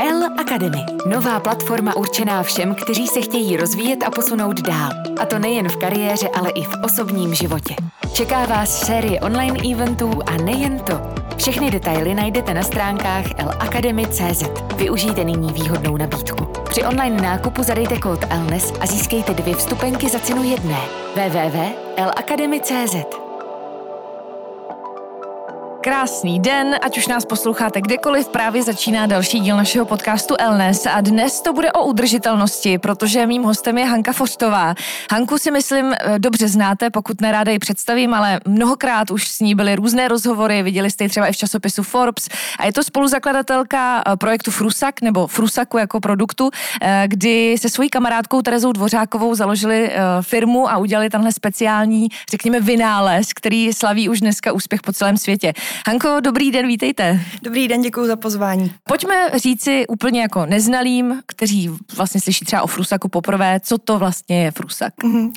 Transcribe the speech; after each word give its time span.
L 0.00 0.24
Academy. 0.38 0.84
Nová 1.06 1.40
platforma 1.40 1.96
určená 1.96 2.42
všem, 2.42 2.74
kteří 2.74 3.06
se 3.06 3.20
chtějí 3.20 3.56
rozvíjet 3.56 4.02
a 4.02 4.10
posunout 4.10 4.60
dál. 4.60 4.90
A 5.20 5.26
to 5.26 5.38
nejen 5.38 5.68
v 5.68 5.76
kariéře, 5.76 6.28
ale 6.28 6.50
i 6.50 6.62
v 6.62 6.74
osobním 6.84 7.34
životě. 7.34 7.74
Čeká 8.12 8.46
vás 8.46 8.86
série 8.86 9.20
online 9.20 9.72
eventů 9.72 10.20
a 10.26 10.36
nejen 10.36 10.78
to. 10.78 11.00
Všechny 11.36 11.70
detaily 11.70 12.14
najdete 12.14 12.54
na 12.54 12.62
stránkách 12.62 13.24
lacademy.cz. 13.46 14.42
Využijte 14.76 15.24
nyní 15.24 15.52
výhodnou 15.52 15.96
nabídku. 15.96 16.44
Při 16.70 16.84
online 16.84 17.22
nákupu 17.22 17.62
zadejte 17.62 17.98
kód 17.98 18.24
ELNES 18.30 18.72
a 18.80 18.86
získejte 18.86 19.34
dvě 19.34 19.54
vstupenky 19.54 20.08
za 20.08 20.18
cenu 20.18 20.42
jedné. 20.42 20.80
www.lacademy.cz 21.14 23.27
Krásný 25.80 26.40
den, 26.40 26.76
ať 26.82 26.98
už 26.98 27.06
nás 27.06 27.24
posloucháte 27.24 27.80
kdekoliv, 27.80 28.28
právě 28.28 28.62
začíná 28.62 29.06
další 29.06 29.40
díl 29.40 29.56
našeho 29.56 29.86
podcastu 29.86 30.34
Elnes 30.38 30.86
a 30.86 31.00
dnes 31.00 31.40
to 31.40 31.52
bude 31.52 31.72
o 31.72 31.84
udržitelnosti, 31.84 32.78
protože 32.78 33.26
mým 33.26 33.42
hostem 33.42 33.78
je 33.78 33.84
Hanka 33.84 34.12
Fostová. 34.12 34.74
Hanku 35.10 35.38
si 35.38 35.50
myslím 35.50 35.92
eh, 35.92 36.18
dobře 36.18 36.48
znáte, 36.48 36.90
pokud 36.90 37.20
neráda 37.20 37.52
ji 37.52 37.58
představím, 37.58 38.14
ale 38.14 38.40
mnohokrát 38.48 39.10
už 39.10 39.28
s 39.28 39.40
ní 39.40 39.54
byly 39.54 39.76
různé 39.76 40.08
rozhovory, 40.08 40.62
viděli 40.62 40.90
jste 40.90 41.04
ji 41.04 41.08
třeba 41.08 41.26
i 41.26 41.32
v 41.32 41.36
časopisu 41.36 41.82
Forbes 41.82 42.28
a 42.58 42.66
je 42.66 42.72
to 42.72 42.84
spoluzakladatelka 42.84 44.02
eh, 44.06 44.16
projektu 44.16 44.50
Frusak 44.50 45.00
nebo 45.00 45.26
Frusaku 45.26 45.78
jako 45.78 46.00
produktu, 46.00 46.50
eh, 46.82 47.04
kdy 47.06 47.56
se 47.58 47.68
svojí 47.68 47.90
kamarádkou 47.90 48.42
Terezou 48.42 48.72
Dvořákovou 48.72 49.34
založili 49.34 49.90
firmu 50.20 50.70
a 50.70 50.76
udělali 50.76 51.10
tenhle 51.10 51.32
speciální, 51.32 52.08
řekněme, 52.30 52.60
vynález, 52.60 53.32
který 53.32 53.72
slaví 53.72 54.08
už 54.08 54.20
dneska 54.20 54.52
úspěch 54.52 54.82
po 54.82 54.92
celém 54.92 55.16
světě. 55.16 55.52
Hanko, 55.86 56.20
dobrý 56.20 56.50
den, 56.50 56.66
vítejte. 56.66 57.20
Dobrý 57.42 57.68
den, 57.68 57.82
děkuji 57.82 58.06
za 58.06 58.16
pozvání. 58.16 58.72
Pojďme 58.84 59.30
říci 59.36 59.86
úplně 59.86 60.20
jako 60.20 60.46
neznalým, 60.46 61.22
kteří 61.26 61.70
vlastně 61.96 62.20
slyší 62.20 62.44
třeba 62.44 62.62
o 62.62 62.66
Frusaku 62.66 63.08
poprvé, 63.08 63.60
co 63.62 63.78
to 63.78 63.98
vlastně 63.98 64.44
je 64.44 64.50
Frusak. 64.50 64.94
Mm-hmm. 65.04 65.32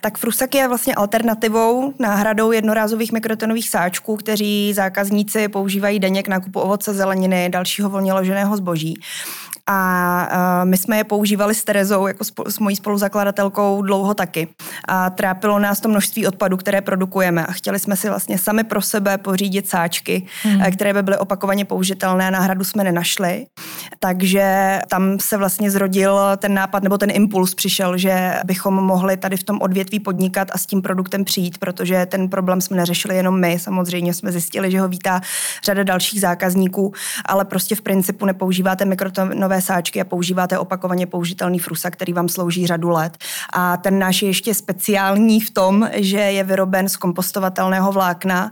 Tak 0.00 0.18
Frusak 0.18 0.54
je 0.54 0.68
vlastně 0.68 0.94
alternativou, 0.94 1.94
náhradou 1.98 2.52
jednorázových 2.52 3.12
mikrotonových 3.12 3.70
sáčků, 3.70 4.16
kteří 4.16 4.72
zákazníci 4.74 5.48
používají 5.48 5.98
denně 5.98 6.22
k 6.22 6.28
nákupu 6.28 6.60
ovoce, 6.60 6.94
zeleniny, 6.94 7.48
dalšího 7.48 7.90
volně 7.90 8.12
loženého 8.12 8.56
zboží. 8.56 9.00
A 9.68 10.60
my 10.64 10.76
jsme 10.76 10.96
je 10.96 11.04
používali 11.04 11.54
s 11.54 11.64
Terezou, 11.64 12.06
jako 12.06 12.24
s 12.48 12.58
mojí 12.58 12.76
spoluzakladatelkou, 12.76 13.82
dlouho 13.82 14.14
taky. 14.14 14.48
A 14.88 15.10
trápilo 15.10 15.58
nás 15.58 15.80
to 15.80 15.88
množství 15.88 16.26
odpadů, 16.26 16.56
které 16.56 16.80
produkujeme. 16.80 17.46
A 17.46 17.52
chtěli 17.52 17.78
jsme 17.78 17.96
si 17.96 18.08
vlastně 18.08 18.38
sami 18.38 18.64
pro 18.64 18.82
sebe 18.82 19.18
pořídit 19.18 19.68
sáčky, 19.68 20.26
mm. 20.44 20.60
které 20.72 20.94
by 20.94 21.02
byly 21.02 21.18
opakovaně 21.18 21.64
použitelné. 21.64 22.30
Náhradu 22.30 22.64
jsme 22.64 22.84
nenašli. 22.84 23.46
Takže 23.98 24.78
tam 24.88 25.18
se 25.20 25.36
vlastně 25.36 25.70
zrodil 25.70 26.20
ten 26.36 26.54
nápad, 26.54 26.82
nebo 26.82 26.98
ten 26.98 27.10
impuls 27.10 27.54
přišel, 27.54 27.98
že 27.98 28.34
bychom 28.44 28.74
mohli 28.74 29.16
tady 29.16 29.36
v 29.36 29.44
tom 29.44 29.58
odvětví 29.60 30.00
podnikat 30.00 30.48
a 30.52 30.58
s 30.58 30.66
tím 30.66 30.82
produktem 30.82 31.24
přijít, 31.24 31.58
protože 31.58 32.06
ten 32.06 32.28
problém 32.28 32.60
jsme 32.60 32.76
neřešili 32.76 33.16
jenom 33.16 33.40
my. 33.40 33.58
Samozřejmě 33.58 34.14
jsme 34.14 34.32
zjistili, 34.32 34.70
že 34.70 34.80
ho 34.80 34.88
vítá 34.88 35.20
řada 35.64 35.82
dalších 35.82 36.20
zákazníků, 36.20 36.92
ale 37.24 37.44
prostě 37.44 37.74
v 37.74 37.80
principu 37.80 38.26
nepoužíváte 38.26 38.84
mikrotonové 38.84 39.55
nové 39.56 39.62
sáčky 39.62 40.00
a 40.00 40.04
používáte 40.04 40.58
opakovaně 40.58 41.06
použitelný 41.06 41.58
frusa, 41.58 41.90
který 41.90 42.12
vám 42.12 42.28
slouží 42.28 42.66
řadu 42.66 42.88
let. 42.88 43.16
A 43.52 43.76
ten 43.76 43.98
náš 43.98 44.22
je 44.22 44.28
ještě 44.28 44.54
speciální 44.54 45.40
v 45.40 45.50
tom, 45.50 45.88
že 45.92 46.18
je 46.18 46.44
vyroben 46.44 46.88
z 46.88 46.96
kompostovatelného 46.96 47.92
vlákna. 47.92 48.50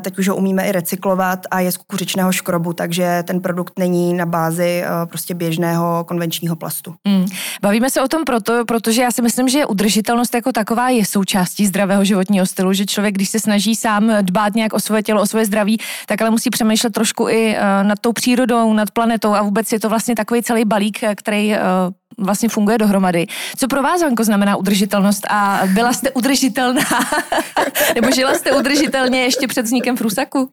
Teď 0.00 0.18
už 0.18 0.28
ho 0.28 0.36
umíme 0.36 0.68
i 0.68 0.72
recyklovat 0.72 1.46
a 1.50 1.60
je 1.60 1.72
z 1.72 1.76
kukuřičného 1.76 2.32
škrobu, 2.32 2.72
takže 2.72 3.22
ten 3.26 3.40
produkt 3.40 3.78
není 3.78 4.14
na 4.14 4.26
bázi 4.26 4.84
prostě 5.08 5.34
běžného 5.34 6.04
konvenčního 6.04 6.56
plastu. 6.56 6.94
Mm. 7.04 7.26
Bavíme 7.62 7.90
se 7.90 8.02
o 8.02 8.08
tom 8.08 8.24
proto, 8.24 8.64
protože 8.64 9.02
já 9.02 9.10
si 9.10 9.22
myslím, 9.22 9.48
že 9.48 9.66
udržitelnost 9.66 10.34
jako 10.34 10.52
taková 10.52 10.88
je 10.88 11.04
součástí 11.04 11.66
zdravého 11.66 12.04
životního 12.04 12.46
stylu, 12.46 12.72
že 12.72 12.86
člověk, 12.86 13.14
když 13.14 13.28
se 13.28 13.40
snaží 13.40 13.76
sám 13.76 14.12
dbát 14.22 14.54
nějak 14.54 14.72
o 14.72 14.80
svoje 14.80 15.02
tělo, 15.02 15.22
o 15.22 15.26
svoje 15.26 15.44
zdraví, 15.44 15.80
tak 16.06 16.22
ale 16.22 16.30
musí 16.30 16.50
přemýšlet 16.50 16.92
trošku 16.92 17.28
i 17.28 17.56
nad 17.82 17.98
tou 17.98 18.12
přírodou, 18.12 18.72
nad 18.72 18.90
planetou 18.90 19.34
a 19.34 19.42
vůbec 19.42 19.72
je 19.72 19.80
to 19.80 19.88
vlastně 19.88 20.14
takový 20.14 20.35
takový 20.36 20.42
celý 20.42 20.64
balík, 20.64 21.02
eh, 21.02 21.14
který 21.14 21.52
uh, 21.52 21.58
vlastně 22.18 22.48
funguje 22.48 22.78
dohromady. 22.78 23.26
Co 23.56 23.68
pro 23.68 23.82
vás, 23.82 24.02
Anko, 24.02 24.24
znamená 24.24 24.56
udržitelnost 24.56 25.26
a 25.30 25.60
byla 25.74 25.92
jste 25.92 26.10
udržitelná? 26.10 26.82
Nebo 27.94 28.10
žila 28.10 28.34
jste 28.34 28.52
udržitelně 28.52 29.22
ještě 29.22 29.46
před 29.46 29.62
vznikem 29.62 29.96
Frusaku? 29.96 30.38
Uh, 30.40 30.48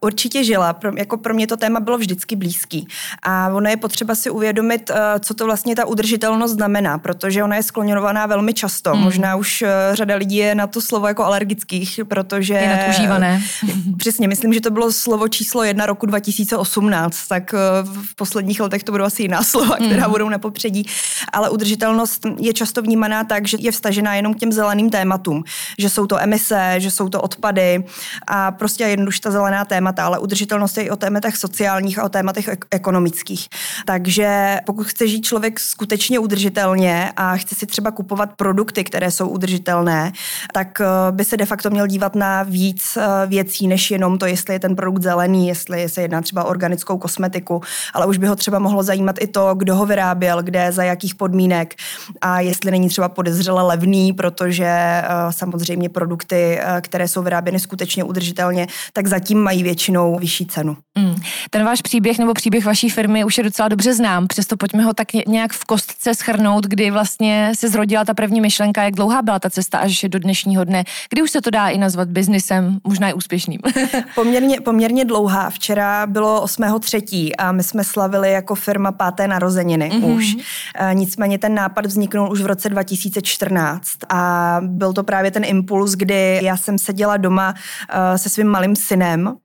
určitě 0.00 0.44
žila. 0.44 0.72
Pro, 0.72 0.92
jako 0.96 1.16
pro 1.16 1.34
mě 1.34 1.46
to 1.46 1.56
téma 1.56 1.80
bylo 1.80 1.98
vždycky 1.98 2.36
blízký. 2.36 2.88
A 3.22 3.48
ono 3.48 3.70
je 3.70 3.76
potřeba 3.76 4.14
si 4.14 4.30
uvědomit, 4.30 4.90
uh, 4.90 4.96
co 5.20 5.34
to 5.34 5.44
vlastně 5.44 5.74
ta 5.76 5.86
udržitelnost 5.86 6.52
znamená, 6.52 6.98
protože 6.98 7.44
ona 7.44 7.56
je 7.56 7.62
skloňovaná 7.62 8.26
velmi 8.26 8.54
často. 8.54 8.90
Hmm. 8.90 9.02
Možná 9.02 9.36
už 9.36 9.62
uh, 9.62 9.68
řada 9.92 10.16
lidí 10.16 10.36
je 10.36 10.54
na 10.54 10.66
to 10.66 10.80
slovo 10.80 11.06
jako 11.06 11.24
alergických, 11.24 12.00
protože... 12.08 12.54
Je 12.54 12.76
nadužívané. 12.76 13.42
Přesně, 13.96 14.28
myslím, 14.28 14.52
že 14.52 14.60
to 14.60 14.70
bylo 14.70 14.92
slovo 14.92 15.28
číslo 15.28 15.64
jedna 15.64 15.86
roku 15.86 16.06
2018, 16.06 17.28
tak 17.28 17.54
uh, 17.54 17.58
v 18.04 18.16
posledních 18.16 18.60
letech 18.60 18.84
to 18.84 18.92
budou 18.92 19.04
asi 19.04 19.22
jiná 19.22 19.42
slova, 19.52 19.76
která 19.76 20.02
hmm. 20.02 20.12
budou 20.12 20.21
na 20.28 20.38
popředí, 20.38 20.86
ale 21.32 21.50
udržitelnost 21.50 22.26
je 22.38 22.52
často 22.52 22.82
vnímaná 22.82 23.24
tak, 23.24 23.48
že 23.48 23.56
je 23.60 23.72
vstažená 23.72 24.14
jenom 24.14 24.34
k 24.34 24.38
těm 24.38 24.52
zeleným 24.52 24.90
tématům, 24.90 25.44
že 25.78 25.90
jsou 25.90 26.06
to 26.06 26.20
emise, 26.20 26.74
že 26.78 26.90
jsou 26.90 27.08
to 27.08 27.22
odpady 27.22 27.84
a 28.26 28.50
prostě 28.50 28.84
jednoduše 28.84 29.20
ta 29.20 29.30
zelená 29.30 29.64
témata, 29.64 30.06
ale 30.06 30.18
udržitelnost 30.18 30.76
je 30.76 30.84
i 30.84 30.90
o 30.90 30.96
tématech 30.96 31.36
sociálních 31.36 31.98
a 31.98 32.04
o 32.04 32.08
tématech 32.08 32.48
ek- 32.48 32.64
ekonomických. 32.70 33.48
Takže 33.86 34.60
pokud 34.66 34.86
chce 34.86 35.08
žít 35.08 35.24
člověk 35.24 35.60
skutečně 35.60 36.18
udržitelně 36.18 37.12
a 37.16 37.36
chce 37.36 37.54
si 37.54 37.66
třeba 37.66 37.90
kupovat 37.90 38.30
produkty, 38.36 38.84
které 38.84 39.10
jsou 39.10 39.28
udržitelné, 39.28 40.12
tak 40.52 40.80
eh, 40.80 40.86
by 41.10 41.24
se 41.24 41.36
de 41.36 41.46
facto 41.46 41.70
měl 41.70 41.86
dívat 41.86 42.14
na 42.14 42.42
víc 42.42 42.96
eh, 42.96 43.26
věcí, 43.26 43.68
než 43.68 43.90
jenom 43.90 44.18
to, 44.18 44.26
jestli 44.26 44.54
je 44.54 44.60
ten 44.60 44.76
produkt 44.76 45.02
zelený, 45.02 45.48
jestli 45.48 45.88
se 45.88 46.02
jedná 46.02 46.22
třeba 46.22 46.44
o 46.44 46.48
organickou 46.48 46.98
kosmetiku, 46.98 47.60
ale 47.94 48.06
už 48.06 48.18
by 48.18 48.26
ho 48.26 48.36
třeba 48.36 48.58
mohlo 48.58 48.82
zajímat 48.82 49.16
i 49.20 49.26
to, 49.26 49.54
kdo 49.54 49.76
ho 49.76 49.86
vyrábí 49.86 50.11
vyráběl, 50.14 50.42
kde, 50.42 50.72
za 50.72 50.84
jakých 50.84 51.14
podmínek 51.14 51.74
a 52.20 52.40
jestli 52.40 52.70
není 52.70 52.88
třeba 52.88 53.08
podezřele 53.08 53.62
levný, 53.62 54.12
protože 54.12 55.02
uh, 55.02 55.30
samozřejmě 55.30 55.88
produkty, 55.88 56.58
uh, 56.58 56.80
které 56.80 57.08
jsou 57.08 57.22
vyráběny 57.22 57.60
skutečně 57.60 58.04
udržitelně, 58.04 58.66
tak 58.92 59.06
zatím 59.06 59.38
mají 59.38 59.62
většinou 59.62 60.18
vyšší 60.18 60.46
cenu. 60.46 60.76
Mm. 60.98 61.14
Ten 61.50 61.64
váš 61.64 61.82
příběh 61.82 62.18
nebo 62.18 62.34
příběh 62.34 62.64
vaší 62.64 62.90
firmy 62.90 63.24
už 63.24 63.38
je 63.38 63.44
docela 63.44 63.68
dobře 63.68 63.94
znám, 63.94 64.26
přesto 64.26 64.56
pojďme 64.56 64.82
ho 64.82 64.94
tak 64.94 65.08
nějak 65.26 65.52
v 65.52 65.64
kostce 65.64 66.14
schrnout, 66.14 66.66
kdy 66.66 66.90
vlastně 66.90 67.52
se 67.58 67.68
zrodila 67.68 68.04
ta 68.04 68.14
první 68.14 68.40
myšlenka, 68.40 68.82
jak 68.82 68.94
dlouhá 68.94 69.22
byla 69.22 69.38
ta 69.38 69.50
cesta 69.50 69.78
až 69.78 70.04
do 70.08 70.18
dnešního 70.18 70.64
dne, 70.64 70.84
kdy 71.10 71.22
už 71.22 71.30
se 71.30 71.40
to 71.40 71.50
dá 71.50 71.68
i 71.68 71.78
nazvat 71.78 72.08
biznisem, 72.08 72.78
možná 72.84 73.08
i 73.08 73.12
úspěšným. 73.12 73.60
poměrně, 74.14 74.60
poměrně 74.60 75.04
dlouhá. 75.04 75.50
Včera 75.50 76.06
bylo 76.06 76.44
8.3. 76.44 77.30
a 77.38 77.52
my 77.52 77.62
jsme 77.62 77.84
slavili 77.84 78.32
jako 78.32 78.54
firma 78.54 78.92
páté 78.92 79.28
narozeniny. 79.28 79.90
Mm-hmm 79.90 80.14
už. 80.14 80.24
Mm-hmm. 80.24 80.94
Nicméně 80.94 81.38
ten 81.38 81.54
nápad 81.54 81.86
vzniknul 81.86 82.32
už 82.32 82.40
v 82.40 82.46
roce 82.46 82.68
2014 82.68 83.88
a 84.08 84.60
byl 84.62 84.92
to 84.92 85.02
právě 85.02 85.30
ten 85.30 85.44
impuls, 85.44 85.92
kdy 85.92 86.40
já 86.42 86.56
jsem 86.56 86.78
seděla 86.78 87.16
doma 87.16 87.54
eh, 87.90 88.18
se 88.18 88.28
svým 88.28 88.46
malým 88.46 88.76
synem. 88.76 89.36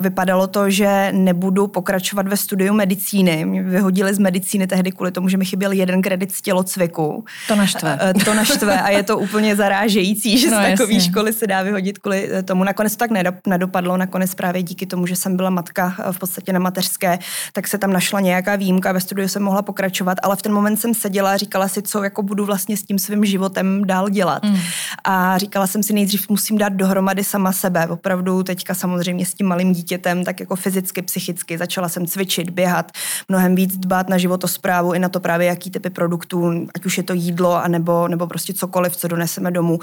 Vypadalo 0.00 0.46
to, 0.46 0.70
že 0.70 0.93
nebudu 1.12 1.66
pokračovat 1.66 2.28
ve 2.28 2.36
studiu 2.36 2.74
medicíny. 2.74 3.44
Mě 3.44 3.62
vyhodili 3.62 4.14
z 4.14 4.18
medicíny 4.18 4.66
tehdy 4.66 4.92
kvůli 4.92 5.10
tomu, 5.10 5.28
že 5.28 5.36
mi 5.36 5.44
chyběl 5.44 5.72
jeden 5.72 6.02
kredit 6.02 6.32
z 6.32 6.42
tělocviku. 6.42 7.24
To 7.48 7.56
naštve. 7.56 7.98
Eh, 8.00 8.24
to 8.24 8.34
naštve 8.34 8.82
a 8.82 8.90
je 8.90 9.02
to 9.02 9.18
úplně 9.18 9.56
zarážející, 9.56 10.38
že 10.38 10.50
no, 10.50 10.56
z 10.56 10.70
takové 10.70 11.00
školy 11.00 11.32
se 11.32 11.46
dá 11.46 11.62
vyhodit 11.62 11.98
kvůli 11.98 12.30
tomu. 12.44 12.64
Nakonec 12.64 12.96
to 12.96 12.98
tak 12.98 13.10
nedopadlo, 13.46 13.96
nakonec 13.96 14.34
právě 14.34 14.62
díky 14.62 14.86
tomu, 14.86 15.06
že 15.06 15.16
jsem 15.16 15.36
byla 15.36 15.50
matka 15.50 15.94
v 16.12 16.18
podstatě 16.18 16.52
na 16.52 16.58
mateřské, 16.58 17.18
tak 17.52 17.68
se 17.68 17.78
tam 17.78 17.92
našla 17.92 18.20
nějaká 18.20 18.56
výjimka, 18.56 18.92
ve 18.92 19.00
studiu 19.00 19.28
jsem 19.28 19.42
mohla 19.42 19.62
pokračovat, 19.62 20.18
ale 20.22 20.36
v 20.36 20.42
ten 20.42 20.52
moment 20.52 20.76
jsem 20.76 20.94
seděla 20.94 21.32
a 21.32 21.36
říkala 21.36 21.68
si, 21.68 21.82
co 21.82 22.02
jako 22.02 22.22
budu 22.22 22.44
vlastně 22.44 22.76
s 22.76 22.82
tím 22.82 22.98
svým 22.98 23.24
životem 23.24 23.84
dál 23.86 24.08
dělat. 24.08 24.44
Mm. 24.44 24.58
a 25.04 25.38
říkala 25.38 25.66
jsem 25.66 25.82
si 25.82 25.92
nejdřív 25.92 26.28
musím 26.28 26.58
dát 26.58 26.72
dohromady 26.72 27.24
sama 27.24 27.52
sebe. 27.52 27.86
Opravdu 27.86 28.42
teďka 28.42 28.74
samozřejmě 28.74 29.26
s 29.26 29.34
tím 29.34 29.46
malým 29.46 29.72
dítětem, 29.72 30.24
tak 30.24 30.40
jako 30.40 30.56
fyzicky, 30.56 30.83
psychicky. 31.02 31.58
Začala 31.58 31.88
jsem 31.88 32.06
cvičit, 32.06 32.50
běhat, 32.50 32.92
mnohem 33.28 33.54
víc 33.54 33.76
dbát 33.76 34.08
na 34.08 34.18
životosprávu 34.18 34.92
i 34.94 34.98
na 34.98 35.08
to 35.08 35.20
právě, 35.20 35.46
jaký 35.46 35.70
typy 35.70 35.90
produktů, 35.90 36.66
ať 36.74 36.86
už 36.86 36.98
je 36.98 37.02
to 37.02 37.12
jídlo, 37.12 37.64
anebo, 37.64 38.08
nebo 38.08 38.26
prostě 38.26 38.54
cokoliv, 38.54 38.96
co 38.96 39.08
doneseme 39.08 39.50
domů, 39.50 39.78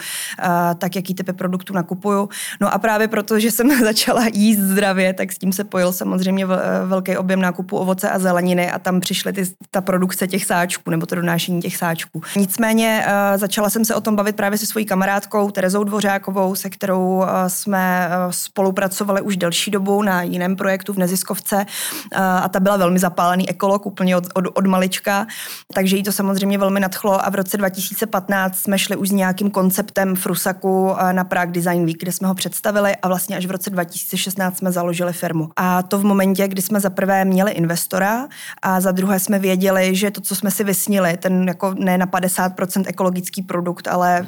tak 0.77 0.95
jaký 0.95 1.13
typy 1.13 1.33
produktů 1.33 1.73
nakupuju. 1.73 2.29
No 2.61 2.73
a 2.73 2.77
právě 2.77 3.07
proto, 3.07 3.39
že 3.39 3.51
jsem 3.51 3.79
začala 3.83 4.25
jíst 4.33 4.59
zdravě, 4.59 5.13
tak 5.13 5.31
s 5.31 5.37
tím 5.37 5.53
se 5.53 5.63
pojil 5.63 5.93
samozřejmě 5.93 6.45
velký 6.85 7.17
objem 7.17 7.41
nákupu 7.41 7.77
ovoce 7.77 8.09
a 8.09 8.19
zeleniny 8.19 8.71
a 8.71 8.79
tam 8.79 8.99
přišly 8.99 9.33
ty, 9.33 9.43
ta 9.71 9.81
produkce 9.81 10.27
těch 10.27 10.45
sáčků 10.45 10.89
nebo 10.89 11.05
to 11.05 11.15
donášení 11.15 11.61
těch 11.61 11.77
sáčků. 11.77 12.21
Nicméně 12.35 13.05
uh, 13.05 13.37
začala 13.37 13.69
jsem 13.69 13.85
se 13.85 13.95
o 13.95 14.01
tom 14.01 14.15
bavit 14.15 14.35
právě 14.35 14.57
se 14.57 14.65
svojí 14.65 14.85
kamarádkou 14.85 15.51
Terezou 15.51 15.83
Dvořákovou, 15.83 16.55
se 16.55 16.69
kterou 16.69 17.07
uh, 17.07 17.27
jsme 17.47 18.09
spolupracovali 18.29 19.21
už 19.21 19.37
delší 19.37 19.71
dobu 19.71 20.01
na 20.01 20.23
jiném 20.23 20.55
projektu 20.55 20.90
v 20.93 20.97
neziskovce 20.97 21.55
uh, 21.55 22.21
a 22.21 22.49
ta 22.49 22.59
byla 22.59 22.77
velmi 22.77 22.99
zapálený 22.99 23.49
ekolog 23.49 23.85
úplně 23.85 24.17
od, 24.17 24.23
od, 24.33 24.45
od 24.53 24.65
malička, 24.65 25.27
takže 25.73 25.97
jí 25.97 26.03
to 26.03 26.11
samozřejmě 26.11 26.57
velmi 26.57 26.79
nadchlo 26.79 27.25
a 27.25 27.29
v 27.29 27.35
roce 27.35 27.57
2015 27.57 28.57
jsme 28.57 28.79
šli 28.79 28.95
už 28.95 29.09
s 29.09 29.11
nějakým 29.11 29.51
konceptem 29.51 30.15
Frusaku 30.15 30.83
uh, 30.83 31.13
na 31.13 31.23
Prague 31.23 31.53
Design 31.53 31.85
Week, 31.85 31.97
kde 31.99 32.11
jsme 32.11 32.27
ho 32.27 32.35
představili 32.35 32.95
a 32.95 33.07
vlastně 33.07 33.37
až 33.37 33.45
v 33.45 33.51
roce 33.51 33.69
2016 33.69 34.57
jsme 34.57 34.71
založili 34.71 35.13
firmu. 35.13 35.49
A 35.55 35.83
to 35.83 35.97
v 35.99 36.03
momentě, 36.03 36.47
kdy 36.47 36.61
jsme 36.61 36.79
za 36.79 36.89
prvé 36.89 37.25
měli 37.25 37.51
investora 37.51 38.27
a 38.61 38.81
za 38.81 38.91
druhé 38.91 39.19
jsme 39.19 39.39
věděli, 39.39 39.95
že 39.95 40.11
to, 40.11 40.21
co 40.21 40.35
jsme 40.35 40.51
si 40.51 40.63
vysnili, 40.63 41.17
ten 41.17 41.47
jako 41.47 41.73
ne 41.77 41.97
na 41.97 42.07
50% 42.07 42.83
ekologický 42.87 43.41
produkt, 43.41 43.87
ale 43.87 44.27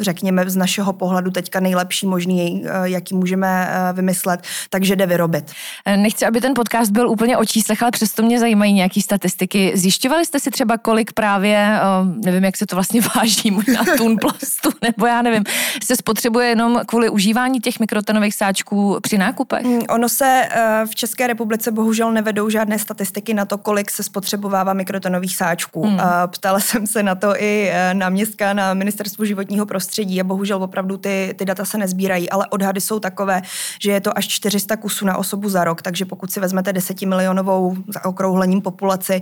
řekněme 0.00 0.50
z 0.50 0.56
našeho 0.56 0.92
pohledu 0.92 1.30
teďka 1.30 1.60
nejlepší 1.60 2.06
možný, 2.06 2.64
eh, 2.66 2.70
jaký 2.88 3.14
můžeme 3.14 3.68
eh, 3.70 3.92
vymyslet, 3.92 4.40
takže 4.70 4.96
jde 4.96 5.06
vyrobit. 5.06 5.52
Eh, 5.98 6.02
nechci, 6.02 6.26
aby 6.26 6.40
ten 6.40 6.54
podcast 6.54 6.90
byl 6.90 7.08
úplně 7.08 7.36
o 7.36 7.44
číslech, 7.44 7.82
ale 7.82 7.90
přesto 7.90 8.22
mě 8.22 8.40
zajímají 8.40 8.72
nějaké 8.72 9.02
statistiky. 9.02 9.72
Zjišťovali 9.74 10.26
jste 10.26 10.40
si 10.40 10.50
třeba, 10.50 10.78
kolik 10.78 11.12
právě, 11.12 11.80
nevím, 12.24 12.44
jak 12.44 12.56
se 12.56 12.66
to 12.66 12.76
vlastně 12.76 13.00
váží, 13.16 13.50
možná 13.50 13.84
tun 13.96 14.16
plastu, 14.20 14.70
nebo 14.82 15.06
já 15.06 15.22
nevím, 15.22 15.44
se 15.84 15.96
spotřebuje 15.96 16.48
jenom 16.48 16.80
kvůli 16.86 17.08
užívání 17.08 17.60
těch 17.60 17.80
mikrotonových 17.80 18.34
sáčků 18.34 18.98
při 19.02 19.18
nákupech? 19.18 19.64
Mm, 19.64 19.80
ono 19.88 20.08
se 20.08 20.48
v 20.90 20.94
České 20.94 21.26
republice 21.26 21.70
bohužel 21.70 22.12
nevedou 22.12 22.48
žádné 22.50 22.78
statistiky 22.78 23.34
na 23.34 23.44
to, 23.44 23.58
kolik 23.58 23.90
se 23.90 24.02
spotřebovává 24.02 24.72
mikrotonových 24.72 25.36
sáčků. 25.36 25.86
Hmm. 25.86 26.00
Ptala 26.26 26.60
jsem 26.60 26.86
se 26.86 27.02
na 27.02 27.14
to 27.14 27.42
i 27.42 27.70
e, 27.72 27.94
náměstka 27.94 28.52
na 28.52 28.74
ministerstvu 28.74 29.24
životního 29.24 29.66
prostředí 29.66 30.20
a 30.20 30.24
bohužel 30.24 30.62
opravdu 30.62 30.96
ty, 30.96 31.34
ty 31.38 31.44
data 31.44 31.64
se 31.64 31.78
nezbírají, 31.78 32.30
ale 32.30 32.46
odhady 32.50 32.80
jsou 32.80 33.00
takové, 33.00 33.42
že 33.82 33.90
je 33.90 34.00
to 34.00 34.18
až 34.18 34.28
400 34.28 34.76
kusů 34.76 35.06
na 35.06 35.16
osobu 35.16 35.48
za 35.48 35.64
rok, 35.64 35.82
takže 35.88 36.04
pokud 36.04 36.32
si 36.32 36.40
vezmete 36.40 36.72
10 36.72 37.02
milionovou 37.02 37.76
za 37.88 38.04
okrouhlením 38.04 38.60
populaci, 38.60 39.14
e, 39.14 39.20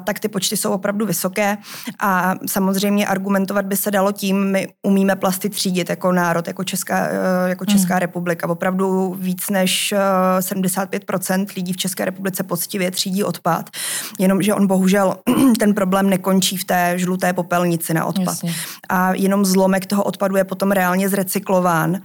tak 0.00 0.20
ty 0.20 0.28
počty 0.28 0.56
jsou 0.56 0.72
opravdu 0.72 1.06
vysoké 1.06 1.58
a 2.00 2.34
samozřejmě 2.46 3.06
argumentovat 3.06 3.64
by 3.64 3.76
se 3.76 3.90
dalo 3.90 4.12
tím, 4.12 4.50
my 4.50 4.68
umíme 4.82 5.16
plasty 5.16 5.48
třídit 5.48 5.90
jako 5.90 6.12
národ, 6.12 6.46
jako 6.46 6.64
Česká, 6.64 7.06
e, 7.06 7.48
jako 7.48 7.66
Česká 7.66 7.94
hmm. 7.94 8.00
republika. 8.00 8.48
Opravdu 8.48 9.16
víc 9.18 9.50
než 9.50 9.94
75% 10.38 11.46
lidí 11.56 11.72
v 11.72 11.76
České 11.76 12.04
republice 12.04 12.42
poctivě 12.42 12.90
třídí 12.90 13.24
odpad, 13.24 13.70
jenomže 14.18 14.54
on 14.54 14.66
bohužel 14.66 15.16
ten 15.58 15.74
problém 15.74 16.10
nekončí 16.10 16.56
v 16.56 16.64
té 16.64 16.92
žluté 16.96 17.32
popelnici 17.32 17.94
na 17.94 18.04
odpad. 18.04 18.26
Jasně. 18.26 18.54
A 18.88 19.14
jenom 19.14 19.44
zlomek 19.44 19.86
toho 19.86 20.02
odpadu 20.04 20.36
je 20.36 20.44
potom 20.44 20.70
reálně 20.70 21.08
zrecyklován 21.08 22.00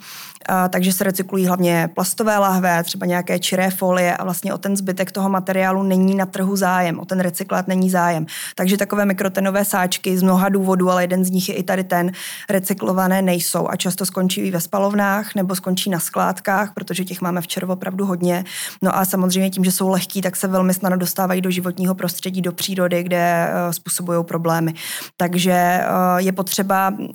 a, 0.46 0.68
takže 0.68 0.94
se 0.94 1.04
recyklují 1.04 1.46
hlavně 1.46 1.90
plastové 1.96 2.38
lahve, 2.38 2.84
třeba 2.84 3.06
nějaké 3.06 3.40
čiré 3.40 3.70
folie 3.70 4.18
a 4.18 4.24
vlastně 4.24 4.54
o 4.54 4.58
ten 4.58 4.78
zbytek 4.78 5.12
toho 5.12 5.30
materiálu 5.30 5.84
není 5.84 6.16
na 6.16 6.26
trhu 6.26 6.56
zájem, 6.56 7.00
o 7.00 7.06
ten 7.06 7.20
recyklát 7.20 7.68
není 7.68 7.90
zájem. 7.90 8.26
Takže 8.56 8.78
takové 8.78 9.06
mikrotenové 9.06 9.66
sáčky 9.66 10.18
z 10.18 10.24
mnoha 10.24 10.50
důvodů, 10.50 10.92
ale 10.92 11.04
jeden 11.04 11.26
z 11.26 11.30
nich 11.32 11.50
je 11.50 11.56
i 11.56 11.64
tady 11.64 11.84
ten, 11.84 12.12
recyklované 12.50 13.22
nejsou 13.22 13.68
a 13.70 13.76
často 13.76 14.06
skončí 14.06 14.52
ve 14.52 14.62
spalovnách 14.62 15.36
nebo 15.36 15.56
skončí 15.56 15.90
na 15.90 16.00
skládkách, 16.00 16.74
protože 16.74 17.06
těch 17.06 17.22
máme 17.22 17.42
v 17.42 17.48
červu 17.48 17.74
opravdu 17.74 18.06
hodně. 18.06 18.44
No 18.82 18.98
a 18.98 19.06
samozřejmě 19.06 19.50
tím, 19.50 19.64
že 19.64 19.72
jsou 19.72 19.90
lehký, 19.90 20.22
tak 20.22 20.36
se 20.36 20.48
velmi 20.48 20.74
snadno 20.74 20.98
dostávají 20.98 21.42
do 21.42 21.52
životního 21.52 21.96
prostředí, 21.96 22.42
do 22.42 22.52
přírody, 22.52 23.04
kde 23.04 23.48
uh, 23.50 23.72
způsobují 23.72 24.24
problémy. 24.24 24.74
Takže 25.18 25.82
uh, 25.84 26.18
je 26.18 26.32
potřeba 26.32 26.94
uh, 27.00 27.06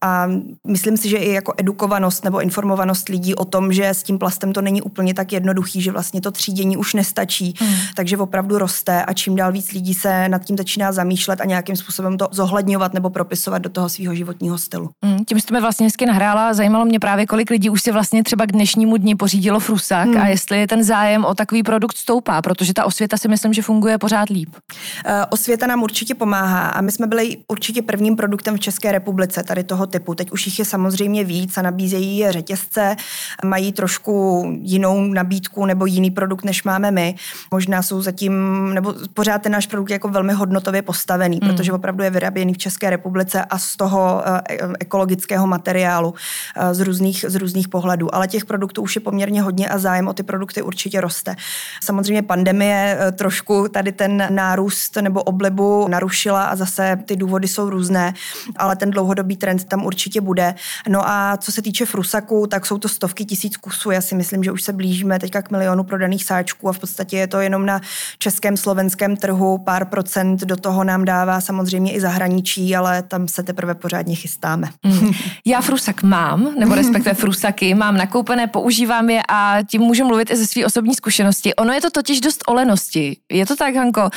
a 0.00 0.26
myslím 0.66 0.96
si, 0.96 1.08
že 1.08 1.16
i 1.16 1.32
jako 1.32 1.54
edukovanost 1.56 2.24
nebo 2.24 2.40
informovanost 2.48 3.08
lidí 3.08 3.34
o 3.34 3.44
tom, 3.44 3.72
že 3.72 3.88
s 3.88 4.02
tím 4.02 4.18
plastem 4.18 4.52
to 4.52 4.60
není 4.60 4.82
úplně 4.82 5.14
tak 5.14 5.32
jednoduchý, 5.32 5.82
že 5.82 5.92
vlastně 5.92 6.20
to 6.20 6.30
třídění 6.30 6.76
už 6.76 6.94
nestačí, 6.94 7.54
hmm. 7.58 7.74
takže 7.96 8.16
opravdu 8.16 8.58
roste 8.58 9.04
a 9.04 9.12
čím 9.12 9.36
dál 9.36 9.52
víc 9.52 9.72
lidí 9.72 9.94
se 9.94 10.28
nad 10.28 10.44
tím 10.44 10.56
začíná 10.56 10.92
zamýšlet 10.92 11.40
a 11.40 11.44
nějakým 11.44 11.76
způsobem 11.76 12.18
to 12.18 12.28
zohledňovat 12.30 12.94
nebo 12.94 13.10
propisovat 13.10 13.58
do 13.58 13.68
toho 13.68 13.88
svého 13.88 14.14
životního 14.14 14.58
stylu. 14.58 14.90
Hmm, 15.04 15.24
tím 15.24 15.40
jste 15.40 15.54
mi 15.54 15.60
vlastně 15.60 15.86
hezky 15.86 16.06
nahrála, 16.06 16.54
zajímalo 16.54 16.84
mě 16.84 16.98
právě, 16.98 17.26
kolik 17.26 17.50
lidí 17.50 17.70
už 17.70 17.82
si 17.82 17.92
vlastně 17.92 18.24
třeba 18.24 18.46
k 18.46 18.52
dnešnímu 18.52 18.96
dni 18.96 19.14
pořídilo 19.14 19.60
frusak 19.60 20.08
hmm. 20.08 20.16
a 20.16 20.26
jestli 20.28 20.60
je 20.60 20.66
ten 20.66 20.84
zájem 20.84 21.24
o 21.24 21.34
takový 21.34 21.62
produkt 21.62 21.96
stoupá, 21.96 22.42
protože 22.42 22.74
ta 22.74 22.84
osvěta 22.84 23.16
si 23.16 23.28
myslím, 23.28 23.52
že 23.52 23.62
funguje 23.62 23.98
pořád 23.98 24.28
líp. 24.30 24.48
Uh, 24.54 25.12
osvěta 25.30 25.66
nám 25.66 25.82
určitě 25.82 26.14
pomáhá 26.14 26.68
a 26.68 26.80
my 26.80 26.92
jsme 26.92 27.06
byli 27.06 27.36
určitě 27.48 27.82
prvním 27.82 28.16
produktem 28.16 28.56
v 28.56 28.60
České 28.60 28.92
republice 28.92 29.42
tady 29.42 29.64
toho 29.64 29.86
typu. 29.86 30.14
Teď 30.14 30.30
už 30.30 30.46
jich 30.46 30.58
je 30.58 30.64
samozřejmě 30.64 31.24
víc 31.24 31.58
a 31.58 31.62
nabízejí 31.62 32.18
je 32.18 32.32
řetězce, 32.38 32.96
mají 33.44 33.72
trošku 33.72 34.44
jinou 34.62 35.12
nabídku 35.12 35.66
nebo 35.66 35.86
jiný 35.86 36.10
produkt, 36.10 36.44
než 36.44 36.64
máme 36.64 36.90
my. 36.90 37.14
Možná 37.50 37.82
jsou 37.82 38.02
zatím, 38.02 38.34
nebo 38.74 38.94
pořád 39.14 39.42
ten 39.42 39.52
náš 39.52 39.66
produkt 39.66 39.90
je 39.90 39.94
jako 39.94 40.08
velmi 40.08 40.32
hodnotově 40.32 40.82
postavený, 40.82 41.38
mm. 41.42 41.48
protože 41.48 41.72
opravdu 41.72 42.04
je 42.04 42.10
vyráběný 42.10 42.54
v 42.54 42.58
České 42.58 42.90
republice 42.90 43.44
a 43.44 43.58
z 43.58 43.76
toho 43.76 44.22
eh, 44.24 44.40
ekologického 44.80 45.46
materiálu 45.46 46.14
eh, 46.14 46.74
z 46.74 46.80
různých, 46.80 47.24
z 47.28 47.34
různých 47.34 47.68
pohledů. 47.68 48.14
Ale 48.14 48.28
těch 48.28 48.44
produktů 48.44 48.82
už 48.82 48.94
je 48.94 49.00
poměrně 49.00 49.42
hodně 49.42 49.68
a 49.68 49.78
zájem 49.78 50.08
o 50.08 50.12
ty 50.12 50.22
produkty 50.22 50.62
určitě 50.62 51.00
roste. 51.00 51.36
Samozřejmě 51.82 52.22
pandemie 52.22 52.98
eh, 53.00 53.12
trošku 53.12 53.68
tady 53.68 53.92
ten 53.92 54.26
nárůst 54.30 54.96
nebo 54.96 55.22
oblibu 55.22 55.88
narušila 55.88 56.44
a 56.44 56.56
zase 56.56 56.98
ty 57.04 57.16
důvody 57.16 57.48
jsou 57.48 57.70
různé, 57.70 58.14
ale 58.56 58.76
ten 58.76 58.90
dlouhodobý 58.90 59.36
trend 59.36 59.64
tam 59.64 59.86
určitě 59.86 60.20
bude. 60.20 60.54
No 60.88 61.08
a 61.08 61.36
co 61.36 61.52
se 61.52 61.62
týče 61.62 61.86
frusaku, 61.86 62.27
sáčků, 62.28 62.46
tak 62.46 62.66
jsou 62.66 62.78
to 62.78 62.88
stovky 62.88 63.24
tisíc 63.24 63.56
kusů. 63.56 63.90
Já 63.90 64.00
si 64.00 64.14
myslím, 64.14 64.44
že 64.44 64.52
už 64.52 64.62
se 64.62 64.72
blížíme 64.72 65.18
teďka 65.18 65.42
k 65.42 65.50
milionu 65.50 65.84
prodaných 65.84 66.24
sáčků 66.24 66.68
a 66.68 66.72
v 66.72 66.78
podstatě 66.78 67.16
je 67.16 67.26
to 67.26 67.40
jenom 67.40 67.66
na 67.66 67.80
českém, 68.18 68.56
slovenském 68.56 69.16
trhu. 69.16 69.58
Pár 69.58 69.84
procent 69.84 70.40
do 70.40 70.56
toho 70.56 70.84
nám 70.84 71.04
dává 71.04 71.40
samozřejmě 71.40 71.92
i 71.92 72.00
zahraničí, 72.00 72.76
ale 72.76 73.02
tam 73.02 73.28
se 73.28 73.42
teprve 73.42 73.74
pořádně 73.74 74.14
chystáme. 74.14 74.68
Mm. 74.82 75.12
Já 75.46 75.60
frusak 75.60 76.02
mám, 76.02 76.54
nebo 76.58 76.74
respektive 76.74 77.14
frusaky 77.22 77.74
mám 77.74 77.96
nakoupené, 77.96 78.46
používám 78.46 79.10
je 79.10 79.22
a 79.28 79.58
tím 79.70 79.82
můžu 79.82 80.04
mluvit 80.04 80.30
i 80.30 80.36
ze 80.36 80.46
své 80.46 80.66
osobní 80.66 80.94
zkušenosti. 80.94 81.54
Ono 81.54 81.72
je 81.72 81.80
to 81.80 81.90
totiž 81.90 82.20
dost 82.20 82.44
o 82.46 82.54
lenosti. 82.54 83.16
Je 83.32 83.46
to 83.46 83.56
tak, 83.56 83.74
Hanko? 83.74 84.10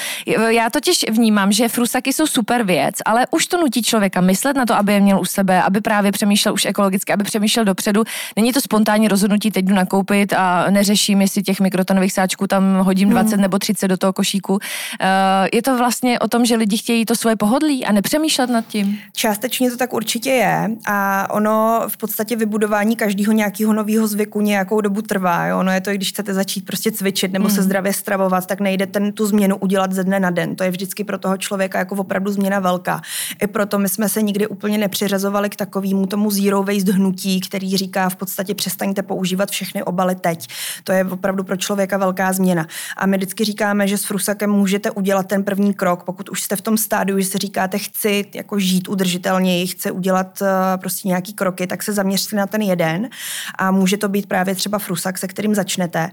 Já 0.47 0.69
totiž 0.69 1.05
vnímám, 1.11 1.51
že 1.51 1.69
frusaky 1.69 2.13
jsou 2.13 2.27
super 2.27 2.63
věc, 2.63 2.95
ale 3.05 3.27
už 3.31 3.47
to 3.47 3.57
nutí 3.57 3.81
člověka 3.83 4.21
myslet 4.21 4.57
na 4.57 4.65
to, 4.65 4.73
aby 4.75 4.93
je 4.93 4.99
měl 4.99 5.19
u 5.19 5.25
sebe, 5.25 5.63
aby 5.63 5.81
právě 5.81 6.11
přemýšlel 6.11 6.53
už 6.53 6.65
ekologicky, 6.65 7.13
aby 7.13 7.23
přemýšlel 7.23 7.65
dopředu 7.65 8.00
dopředu. 8.03 8.31
Není 8.35 8.53
to 8.53 8.61
spontánní 8.61 9.07
rozhodnutí, 9.07 9.51
teď 9.51 9.65
jdu 9.65 9.75
nakoupit 9.75 10.33
a 10.33 10.69
neřeším, 10.69 11.21
jestli 11.21 11.43
těch 11.43 11.59
mikrotonových 11.59 12.13
sáčků 12.13 12.47
tam 12.47 12.79
hodím 12.79 13.09
20 13.09 13.33
hmm. 13.33 13.41
nebo 13.41 13.59
30 13.59 13.87
do 13.87 13.97
toho 13.97 14.13
košíku. 14.13 14.59
Eh, 15.01 15.49
je 15.53 15.61
to 15.61 15.77
vlastně 15.77 16.19
o 16.19 16.27
tom, 16.27 16.45
že 16.45 16.55
lidi 16.55 16.77
chtějí 16.77 17.05
to 17.05 17.15
svoje 17.15 17.35
pohodlí 17.35 17.85
a 17.85 17.91
nepřemýšlet 17.91 18.49
nad 18.49 18.67
tím? 18.67 18.97
Částečně 19.13 19.71
to 19.71 19.77
tak 19.77 19.93
určitě 19.93 20.29
je 20.29 20.69
a 20.87 21.27
ono 21.29 21.83
v 21.87 21.97
podstatě 21.97 22.35
vybudování 22.35 22.95
každého 22.95 23.33
nějakého 23.33 23.73
nového 23.73 24.07
zvyku 24.07 24.41
nějakou 24.41 24.81
dobu 24.81 25.01
trvá. 25.01 25.45
Jo? 25.45 25.59
Ono 25.59 25.71
je 25.71 25.81
to, 25.81 25.91
když 25.91 26.09
chcete 26.09 26.33
začít 26.33 26.65
prostě 26.65 26.91
cvičit 26.91 27.33
nebo 27.33 27.47
hmm. 27.47 27.55
se 27.55 27.63
zdravě 27.63 27.93
stravovat, 27.93 28.45
tak 28.45 28.59
nejde 28.59 28.85
ten, 28.87 29.11
tu 29.11 29.25
změnu 29.25 29.57
udělat 29.57 29.91
ze 29.91 30.03
dne 30.03 30.19
na 30.19 30.29
den. 30.29 30.55
To 30.55 30.63
je 30.63 30.71
vždycky 30.71 31.03
pro 31.03 31.17
toho 31.17 31.37
člověka 31.37 31.79
jako 31.79 31.95
opravdu 31.95 32.31
změna 32.31 32.59
velká. 32.59 33.01
I 33.41 33.47
proto 33.47 33.79
my 33.79 33.89
jsme 33.89 34.09
se 34.09 34.21
nikdy 34.21 34.47
úplně 34.47 34.77
nepřiřazovali 34.77 35.49
k 35.49 35.55
takovému 35.55 36.07
tomu 36.07 36.31
zero 36.31 36.63
waste 36.63 36.91
hnutí, 36.91 37.39
který 37.39 37.77
říká, 37.77 37.90
říká 37.91 38.09
v 38.09 38.15
podstatě 38.15 38.55
přestaňte 38.55 39.01
používat 39.01 39.51
všechny 39.51 39.83
obaly 39.83 40.15
teď. 40.15 40.47
To 40.83 40.91
je 40.91 41.05
opravdu 41.05 41.43
pro 41.43 41.57
člověka 41.57 41.97
velká 41.97 42.33
změna. 42.33 42.67
A 42.97 43.05
my 43.05 43.17
vždycky 43.17 43.45
říkáme, 43.45 43.87
že 43.87 43.97
s 43.97 44.05
frusakem 44.05 44.49
můžete 44.49 44.91
udělat 44.91 45.27
ten 45.27 45.43
první 45.43 45.73
krok, 45.73 46.03
pokud 46.03 46.29
už 46.29 46.41
jste 46.41 46.55
v 46.55 46.61
tom 46.61 46.77
stádiu, 46.77 47.19
že 47.19 47.25
si 47.25 47.37
říkáte, 47.37 47.77
chci 47.77 48.25
jako 48.33 48.59
žít 48.59 48.87
udržitelněji, 48.87 49.67
chci 49.67 49.91
udělat 49.91 50.41
uh, 50.41 50.47
prostě 50.77 51.07
nějaký 51.07 51.33
kroky, 51.33 51.67
tak 51.67 51.83
se 51.83 51.93
zaměřte 51.93 52.35
na 52.35 52.47
ten 52.47 52.61
jeden 52.61 53.09
a 53.57 53.71
může 53.71 53.97
to 53.97 54.09
být 54.09 54.25
právě 54.25 54.55
třeba 54.55 54.79
frusak, 54.79 55.17
se 55.17 55.27
kterým 55.27 55.55
začnete. 55.55 56.09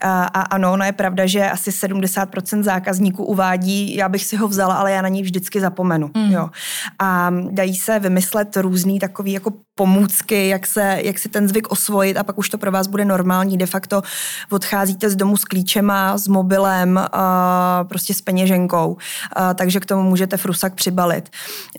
A, 0.00 0.24
a 0.24 0.40
ano, 0.40 0.76
no 0.76 0.84
je 0.84 0.92
pravda, 0.92 1.26
že 1.26 1.50
asi 1.50 1.70
70% 1.70 2.62
zákazníků 2.62 3.24
uvádí, 3.24 3.96
já 3.96 4.08
bych 4.08 4.24
si 4.24 4.36
ho 4.36 4.48
vzala, 4.48 4.74
ale 4.74 4.92
já 4.92 5.02
na 5.02 5.08
něj 5.08 5.22
vždycky 5.22 5.60
zapomenu. 5.60 6.10
Mm. 6.16 6.32
Jo. 6.32 6.50
A 6.98 7.30
dají 7.50 7.76
se 7.76 7.98
vymyslet 7.98 8.56
různý 8.56 8.98
takový 8.98 9.32
jako 9.32 9.65
pomůcky, 9.78 10.48
jak, 10.48 10.66
se, 10.66 10.98
jak 11.02 11.18
si 11.18 11.28
ten 11.28 11.48
zvyk 11.48 11.68
osvojit 11.68 12.16
a 12.16 12.24
pak 12.24 12.38
už 12.38 12.48
to 12.48 12.58
pro 12.58 12.72
vás 12.72 12.86
bude 12.86 13.04
normální. 13.04 13.58
De 13.58 13.66
facto 13.66 14.02
odcházíte 14.50 15.10
z 15.10 15.16
domu 15.16 15.36
s 15.36 15.44
klíčema, 15.44 16.18
s 16.18 16.28
mobilem, 16.28 17.00
a 17.12 17.84
prostě 17.88 18.14
s 18.14 18.20
peněženkou, 18.20 18.96
a 19.32 19.54
takže 19.54 19.80
k 19.80 19.86
tomu 19.86 20.02
můžete 20.02 20.36
frusak 20.36 20.74
přibalit. 20.74 21.30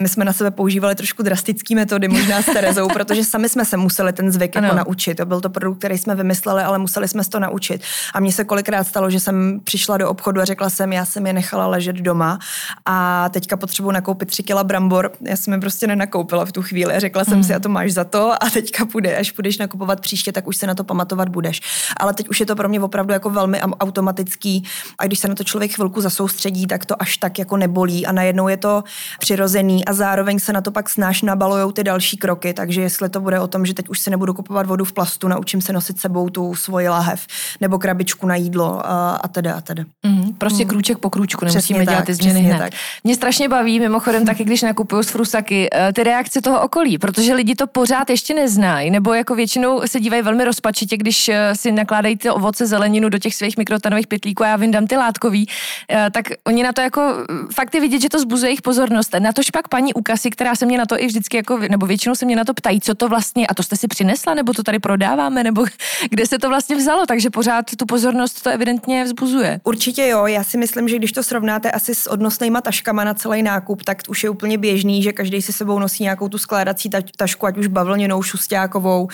My 0.01 0.09
jsme 0.09 0.25
na 0.25 0.33
sebe 0.33 0.51
používali 0.51 0.95
trošku 0.95 1.23
drastické 1.23 1.75
metody, 1.75 2.07
možná 2.07 2.41
s 2.41 2.45
Terezou, 2.45 2.87
protože 2.93 3.23
sami 3.23 3.49
jsme 3.49 3.65
se 3.65 3.77
museli 3.77 4.13
ten 4.13 4.31
zvyk 4.31 4.55
jako 4.55 4.75
naučit. 4.75 5.15
To 5.15 5.25
byl 5.25 5.41
to 5.41 5.49
produkt, 5.49 5.77
který 5.77 5.97
jsme 5.97 6.15
vymysleli, 6.15 6.63
ale 6.63 6.77
museli 6.77 7.07
jsme 7.07 7.23
se 7.23 7.29
to 7.29 7.39
naučit. 7.39 7.81
A 8.13 8.19
mně 8.19 8.31
se 8.31 8.43
kolikrát 8.43 8.87
stalo, 8.87 9.09
že 9.09 9.19
jsem 9.19 9.59
přišla 9.63 9.97
do 9.97 10.09
obchodu 10.09 10.41
a 10.41 10.45
řekla 10.45 10.69
jsem, 10.69 10.93
já 10.93 11.05
jsem 11.05 11.27
je 11.27 11.33
nechala 11.33 11.67
ležet 11.67 11.95
doma 11.95 12.39
a 12.85 13.29
teďka 13.29 13.57
potřebuji 13.57 13.91
nakoupit 13.91 14.25
tři 14.25 14.43
kila 14.43 14.63
brambor. 14.63 15.11
Já 15.21 15.35
jsem 15.35 15.53
je 15.53 15.59
prostě 15.59 15.87
nenakoupila 15.87 16.45
v 16.45 16.51
tu 16.51 16.61
chvíli 16.61 16.97
řekla 16.99 17.25
jsem 17.25 17.33
hmm. 17.33 17.43
si, 17.43 17.53
a 17.53 17.59
to 17.59 17.69
máš 17.69 17.86
za 17.91 18.03
to 18.03 18.43
a 18.43 18.49
teďka 18.53 18.85
půjde, 18.85 19.17
až 19.17 19.31
půjdeš 19.31 19.57
nakupovat 19.57 20.01
příště, 20.01 20.31
tak 20.31 20.47
už 20.47 20.57
se 20.57 20.67
na 20.67 20.75
to 20.75 20.83
pamatovat 20.83 21.29
budeš. 21.29 21.61
Ale 21.97 22.13
teď 22.13 22.29
už 22.29 22.39
je 22.39 22.45
to 22.45 22.55
pro 22.55 22.69
mě 22.69 22.79
opravdu 22.79 23.13
jako 23.13 23.29
velmi 23.29 23.61
automatický 23.61 24.63
a 24.99 25.05
když 25.05 25.19
se 25.19 25.27
na 25.27 25.35
to 25.35 25.43
člověk 25.43 25.71
chvilku 25.75 26.01
zasoustředí, 26.01 26.67
tak 26.67 26.85
to 26.85 27.01
až 27.01 27.17
tak 27.17 27.39
jako 27.39 27.57
nebolí 27.57 28.05
a 28.05 28.11
najednou 28.11 28.47
je 28.47 28.57
to 28.57 28.83
přirozený 29.19 29.85
a 29.85 29.93
zároveň 29.93 30.39
se 30.39 30.53
na 30.53 30.61
to 30.61 30.71
pak 30.71 30.89
snáš 30.89 31.21
nabalujou 31.21 31.71
ty 31.71 31.83
další 31.83 32.17
kroky, 32.17 32.53
takže 32.53 32.81
jestli 32.81 33.09
to 33.09 33.19
bude 33.21 33.39
o 33.39 33.47
tom, 33.47 33.65
že 33.65 33.73
teď 33.73 33.89
už 33.89 33.99
si 33.99 34.09
nebudu 34.09 34.33
kupovat 34.33 34.65
vodu 34.65 34.85
v 34.85 34.93
plastu, 34.93 35.27
naučím 35.27 35.61
se 35.61 35.73
nosit 35.73 35.99
sebou 35.99 36.29
tu 36.29 36.55
svoji 36.55 36.89
lahev 36.89 37.27
nebo 37.61 37.79
krabičku 37.79 38.27
na 38.27 38.35
jídlo 38.35 38.81
a, 38.85 39.15
a 39.15 39.27
teda 39.27 39.53
a 39.53 39.61
teda. 39.61 39.83
Mm, 40.05 40.33
prostě 40.33 40.63
mm. 40.63 40.69
krůček 40.69 40.97
po 40.97 41.09
krůčku, 41.09 41.45
nemusíme 41.45 41.79
tak, 41.79 41.87
dělat 41.87 42.05
ty 42.05 42.13
změny 42.13 42.39
hned. 42.39 42.57
Tak. 42.57 42.73
Mě 43.03 43.15
strašně 43.15 43.49
baví, 43.49 43.79
mimochodem 43.79 44.25
taky, 44.25 44.43
když 44.43 44.61
nakupuju 44.61 45.03
z 45.03 45.09
frusaky, 45.09 45.67
eh, 45.73 45.93
ty 45.93 46.03
reakce 46.03 46.41
toho 46.41 46.61
okolí, 46.61 46.97
protože 46.97 47.33
lidi 47.33 47.55
to 47.55 47.67
pořád 47.77 48.09
ještě 48.09 48.33
neznají, 48.33 48.91
nebo 48.91 49.13
jako 49.13 49.35
většinou 49.35 49.81
se 49.85 49.99
dívají 49.99 50.21
velmi 50.21 50.45
rozpačitě, 50.45 50.97
když 50.97 51.29
eh, 51.29 51.55
si 51.55 51.71
nakládají 51.71 52.17
ty 52.17 52.29
ovoce, 52.29 52.67
zeleninu 52.67 53.09
do 53.09 53.19
těch 53.19 53.35
svých 53.35 53.57
mikrotonových 53.57 54.07
pytlíků 54.07 54.43
a 54.43 54.47
já 54.47 54.55
vyndám 54.55 54.87
ty 54.87 54.97
látkový, 54.97 55.49
eh, 55.89 56.09
tak 56.11 56.25
oni 56.47 56.63
na 56.63 56.73
to 56.73 56.81
jako 56.81 57.13
fakt 57.53 57.75
je 57.75 57.81
vidět, 57.81 58.01
že 58.01 58.09
to 58.09 58.19
zbuzuje 58.19 58.49
jejich 58.49 58.61
pozornost. 58.61 59.15
Na 59.19 59.33
tož 59.33 59.49
pak 59.49 59.67
paní 59.67 59.93
Ukasy, 59.93 60.29
která 60.29 60.55
se 60.55 60.65
mě 60.65 60.77
na 60.77 60.85
to 60.85 61.01
i 61.01 61.07
vždycky 61.07 61.37
jako, 61.37 61.57
nebo 61.57 61.85
většinou 61.85 62.15
se 62.15 62.25
mě 62.25 62.35
na 62.35 62.43
to 62.43 62.53
ptají, 62.53 62.81
co 62.81 62.95
to 62.95 63.09
vlastně, 63.09 63.47
a 63.47 63.53
to 63.53 63.63
jste 63.63 63.75
si 63.75 63.87
přinesla, 63.87 64.33
nebo 64.33 64.53
to 64.53 64.63
tady 64.63 64.79
prodáváme, 64.79 65.43
nebo 65.43 65.65
kde 66.09 66.25
se 66.25 66.39
to 66.39 66.49
vlastně 66.49 66.75
vzalo, 66.75 67.05
takže 67.05 67.29
pořád 67.29 67.65
tu 67.77 67.85
pozornost 67.85 68.43
to 68.43 68.49
evidentně 68.49 69.03
vzbuzuje. 69.03 69.59
Určitě 69.63 70.07
jo, 70.07 70.25
já 70.25 70.43
si 70.43 70.57
myslím, 70.57 70.89
že 70.89 70.97
když 70.97 71.11
to 71.11 71.23
srovnáte 71.23 71.71
asi 71.71 71.95
s 71.95 72.07
odnosnýma 72.07 72.61
taškama 72.61 73.03
na 73.03 73.13
celý 73.13 73.43
nákup, 73.43 73.83
tak 73.83 73.97
už 74.07 74.23
je 74.23 74.29
úplně 74.29 74.57
běžný, 74.57 75.03
že 75.03 75.13
každý 75.13 75.41
si 75.41 75.53
sebou 75.53 75.79
nosí 75.79 76.03
nějakou 76.03 76.29
tu 76.29 76.37
skládací 76.37 76.89
tašku, 77.17 77.45
ať 77.45 77.57
už 77.57 77.66
bavlněnou, 77.69 78.23
šustákovou, 78.23 79.07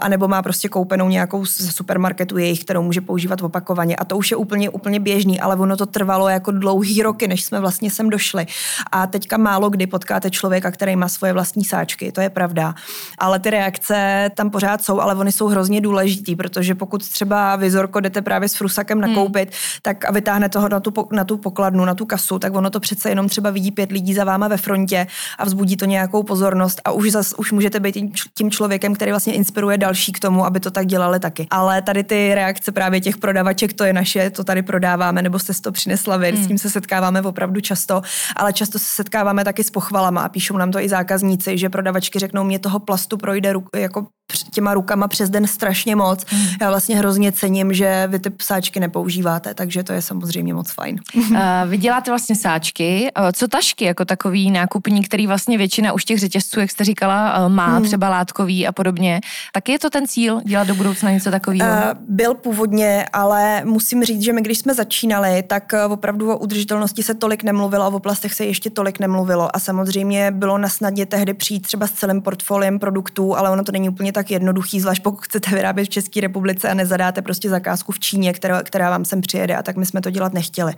anebo 0.00 0.28
má 0.28 0.42
prostě 0.42 0.68
koupenou 0.68 1.08
nějakou 1.08 1.44
z 1.44 1.74
supermarketu 1.74 2.38
jejich, 2.38 2.64
kterou 2.64 2.82
může 2.82 3.00
používat 3.00 3.42
opakovaně. 3.42 3.96
A 3.96 4.04
to 4.04 4.16
už 4.16 4.30
je 4.30 4.36
úplně, 4.36 4.70
úplně 4.70 5.00
běžný, 5.00 5.40
ale 5.40 5.56
ono 5.56 5.76
to 5.76 5.86
trvalo 5.86 6.28
jako 6.28 6.50
dlouhý 6.50 7.02
roky, 7.02 7.28
než 7.28 7.44
jsme 7.44 7.60
vlastně 7.60 7.90
sem 7.90 8.10
došli. 8.10 8.46
A 8.92 9.06
teďka 9.06 9.36
málo 9.36 9.70
kdy 9.70 9.86
potkáte 9.86 10.30
člověka, 10.30 10.70
který 10.70 10.96
má 10.96 11.08
svoje 11.08 11.32
vlastní 11.32 11.64
sáčky, 11.64 12.12
to 12.12 12.20
je 12.20 12.30
pravda. 12.30 12.74
Ale 13.18 13.38
ty 13.38 13.50
reakce 13.50 14.30
tam 14.34 14.50
pořád 14.50 14.84
jsou, 14.84 15.00
ale 15.00 15.14
oni 15.14 15.32
jsou 15.32 15.46
hrozně 15.46 15.80
důležitý, 15.80 16.36
protože 16.36 16.74
pokud 16.74 17.08
třeba 17.08 17.56
vizorko 17.56 18.00
jdete 18.00 18.22
právě 18.22 18.48
s 18.48 18.54
frusakem 18.54 19.00
nakoupit, 19.00 19.48
hmm. 19.48 19.58
tak 19.82 20.04
a 20.04 20.12
vytáhne 20.12 20.48
toho 20.48 20.68
na 20.68 20.80
tu, 20.80 20.92
na 21.12 21.24
tu 21.24 21.36
pokladnu, 21.36 21.84
na 21.84 21.94
tu 21.94 22.06
kasu, 22.06 22.38
tak 22.38 22.54
ono 22.54 22.70
to 22.70 22.80
přece 22.80 23.08
jenom 23.08 23.28
třeba 23.28 23.50
vidí 23.50 23.70
pět 23.70 23.92
lidí 23.92 24.14
za 24.14 24.24
váma 24.24 24.48
ve 24.48 24.56
frontě 24.56 25.06
a 25.38 25.44
vzbudí 25.44 25.76
to 25.76 25.84
nějakou 25.84 26.22
pozornost 26.22 26.80
a 26.84 26.90
už, 26.90 27.10
zas, 27.12 27.34
už 27.38 27.52
můžete 27.52 27.75
být 27.80 27.96
tím 28.34 28.50
člověkem, 28.50 28.94
který 28.94 29.10
vlastně 29.10 29.34
inspiruje 29.34 29.78
další 29.78 30.12
k 30.12 30.20
tomu, 30.20 30.46
aby 30.46 30.60
to 30.60 30.70
tak 30.70 30.86
dělali 30.86 31.20
taky. 31.20 31.46
Ale 31.50 31.82
tady 31.82 32.04
ty 32.04 32.34
reakce 32.34 32.72
právě 32.72 33.00
těch 33.00 33.16
prodavaček, 33.16 33.72
to 33.72 33.84
je 33.84 33.92
naše, 33.92 34.30
to 34.30 34.44
tady 34.44 34.62
prodáváme, 34.62 35.22
nebo 35.22 35.38
jste 35.38 35.52
to 35.54 35.72
přinesla 35.72 36.16
vy, 36.16 36.32
hmm. 36.32 36.44
s 36.44 36.46
tím 36.46 36.58
se 36.58 36.70
setkáváme 36.70 37.22
opravdu 37.22 37.60
často, 37.60 38.02
ale 38.36 38.52
často 38.52 38.78
se 38.78 38.84
setkáváme 38.84 39.44
taky 39.44 39.64
s 39.64 39.70
pochvalama 39.70 40.22
a 40.22 40.28
píšou 40.28 40.56
nám 40.56 40.70
to 40.70 40.80
i 40.80 40.88
zákazníci, 40.88 41.58
že 41.58 41.68
prodavačky 41.68 42.18
řeknou, 42.18 42.44
mě 42.44 42.58
toho 42.58 42.78
plastu 42.78 43.16
projde 43.16 43.52
jako 43.76 44.06
těma 44.50 44.74
rukama 44.74 45.08
přes 45.08 45.30
den 45.30 45.46
strašně 45.46 45.96
moc. 45.96 46.24
Hmm. 46.28 46.46
Já 46.60 46.68
vlastně 46.68 46.96
hrozně 46.96 47.32
cením, 47.32 47.72
že 47.72 48.06
vy 48.06 48.18
ty 48.18 48.32
sáčky 48.42 48.80
nepoužíváte, 48.80 49.54
takže 49.54 49.82
to 49.82 49.92
je 49.92 50.02
samozřejmě 50.02 50.54
moc 50.54 50.70
fajn. 50.70 51.00
Uh, 51.14 51.38
vy 51.66 51.78
děláte 51.78 52.10
vlastně 52.10 52.36
sáčky. 52.36 53.10
Uh, 53.18 53.28
co 53.32 53.48
tašky 53.48 53.84
jako 53.84 54.04
takový 54.04 54.50
nákupní, 54.50 55.04
který 55.04 55.26
vlastně 55.26 55.58
většina 55.58 55.92
už 55.92 56.04
těch 56.04 56.18
řetězců, 56.18 56.60
jak 56.60 56.70
jste 56.70 56.84
říkala, 56.84 57.46
uh, 57.46 57.52
má 57.56 57.76
hmm. 57.76 57.84
třeba 57.84 58.08
látkový 58.08 58.66
a 58.66 58.72
podobně. 58.72 59.20
Tak 59.52 59.68
je 59.68 59.78
to 59.78 59.90
ten 59.90 60.06
cíl 60.06 60.40
dělat 60.44 60.66
do 60.66 60.74
budoucna 60.74 61.10
něco 61.10 61.30
takového? 61.30 61.70
Uh, 61.70 61.98
byl 62.08 62.34
původně, 62.34 63.06
ale 63.12 63.64
musím 63.64 64.04
říct, 64.04 64.22
že 64.22 64.32
my 64.32 64.42
když 64.42 64.58
jsme 64.58 64.74
začínali, 64.74 65.42
tak 65.42 65.74
opravdu 65.88 66.32
o 66.32 66.38
udržitelnosti 66.38 67.02
se 67.02 67.14
tolik 67.14 67.42
nemluvilo, 67.42 67.90
o 67.90 67.96
oblastech 67.96 68.34
se 68.34 68.44
ještě 68.44 68.70
tolik 68.70 69.00
nemluvilo 69.00 69.56
a 69.56 69.58
samozřejmě 69.58 70.30
bylo 70.30 70.58
na 70.58 70.68
snadě 70.68 71.06
tehdy 71.06 71.34
přijít 71.34 71.60
třeba 71.60 71.86
s 71.86 71.92
celým 71.92 72.22
portfoliem 72.22 72.78
produktů, 72.78 73.36
ale 73.36 73.50
ono 73.50 73.64
to 73.64 73.72
není 73.72 73.88
úplně 73.88 74.12
tak 74.12 74.30
jednoduchý, 74.30 74.80
zvlášť 74.80 75.02
pokud 75.02 75.24
chcete 75.24 75.50
vyrábět 75.50 75.84
v 75.84 75.88
České 75.88 76.20
republice 76.20 76.68
a 76.68 76.74
nezadáte 76.74 77.22
prostě 77.22 77.48
zakázku 77.48 77.92
v 77.92 77.98
Číně, 77.98 78.32
která, 78.32 78.62
která 78.62 78.90
vám 78.90 79.04
sem 79.04 79.20
přijede 79.20 79.56
a 79.56 79.62
tak 79.62 79.76
my 79.76 79.86
jsme 79.86 80.00
to 80.00 80.10
dělat 80.10 80.32
nechtěli. 80.32 80.72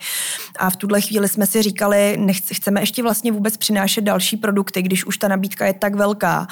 A 0.58 0.70
v 0.70 0.76
tuhle 0.76 1.00
chvíli 1.00 1.28
jsme 1.28 1.46
si 1.46 1.62
říkali, 1.62 2.16
nechce, 2.20 2.54
chceme 2.54 2.80
ještě 2.80 3.02
vlastně 3.02 3.32
vůbec 3.32 3.56
přinášet 3.56 4.00
další 4.00 4.36
produkty, 4.36 4.82
když 4.82 5.06
už 5.06 5.18
ta 5.18 5.28
nabídka 5.28 5.66
je 5.66 5.72
tak 5.72 5.94
velká. 5.94 6.46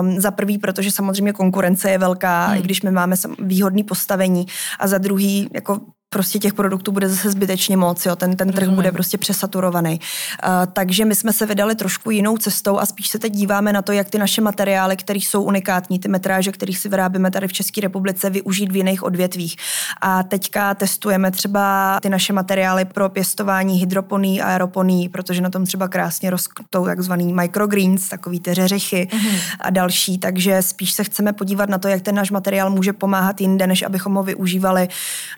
Um, 0.00 0.20
za 0.20 0.30
prvý, 0.30 0.58
protože 0.58 0.90
samozřejmě 0.90 1.32
konkurence 1.32 1.90
je 1.90 1.98
velká, 1.98 2.46
hmm. 2.46 2.58
i 2.58 2.62
když 2.62 2.82
my 2.82 2.90
máme 2.90 3.16
výhodný 3.38 3.84
postavení 3.84 4.46
a 4.80 4.86
za 4.86 4.98
druhý, 4.98 5.48
jako 5.52 5.80
prostě 6.14 6.38
těch 6.38 6.54
produktů 6.54 6.92
bude 6.92 7.08
zase 7.08 7.30
zbytečně 7.30 7.76
moc, 7.76 8.06
jo, 8.06 8.16
ten, 8.16 8.36
ten 8.36 8.52
trh 8.52 8.68
bude 8.68 8.92
prostě 8.92 9.18
přesaturovaný. 9.18 10.00
Uh, 10.00 10.50
takže 10.72 11.04
my 11.04 11.14
jsme 11.14 11.32
se 11.32 11.46
vydali 11.46 11.74
trošku 11.74 12.10
jinou 12.10 12.38
cestou 12.38 12.78
a 12.78 12.86
spíš 12.86 13.08
se 13.08 13.18
teď 13.18 13.32
díváme 13.32 13.72
na 13.72 13.82
to, 13.82 13.92
jak 13.92 14.10
ty 14.10 14.18
naše 14.18 14.40
materiály, 14.40 14.96
které 14.96 15.18
jsou 15.18 15.42
unikátní, 15.42 15.98
ty 15.98 16.08
metráže, 16.08 16.52
kterých 16.52 16.78
si 16.78 16.88
vyrábíme 16.88 17.30
tady 17.30 17.48
v 17.48 17.52
České 17.52 17.80
republice, 17.80 18.30
využít 18.30 18.72
v 18.72 18.76
jiných 18.76 19.02
odvětvích. 19.02 19.56
A 20.00 20.22
teďka 20.22 20.74
testujeme 20.74 21.30
třeba 21.30 21.98
ty 22.02 22.08
naše 22.08 22.32
materiály 22.32 22.84
pro 22.84 23.08
pěstování 23.08 23.74
hydroponí, 23.74 24.42
aeroponí, 24.42 25.08
protože 25.08 25.40
na 25.40 25.50
tom 25.50 25.66
třeba 25.66 25.88
krásně 25.88 26.30
rostou 26.30 26.84
takzvaný 26.86 27.32
microgreens, 27.32 28.08
takový 28.08 28.40
ty 28.40 28.54
řeřichy 28.54 29.08
mm-hmm. 29.10 29.38
a 29.60 29.70
další. 29.70 30.18
Takže 30.18 30.62
spíš 30.62 30.92
se 30.92 31.04
chceme 31.04 31.32
podívat 31.32 31.68
na 31.68 31.78
to, 31.78 31.88
jak 31.88 32.02
ten 32.02 32.14
náš 32.14 32.30
materiál 32.30 32.70
může 32.70 32.92
pomáhat 32.92 33.40
jinde, 33.40 33.66
než 33.66 33.82
abychom 33.82 34.14
ho 34.14 34.22
využívali 34.22 34.88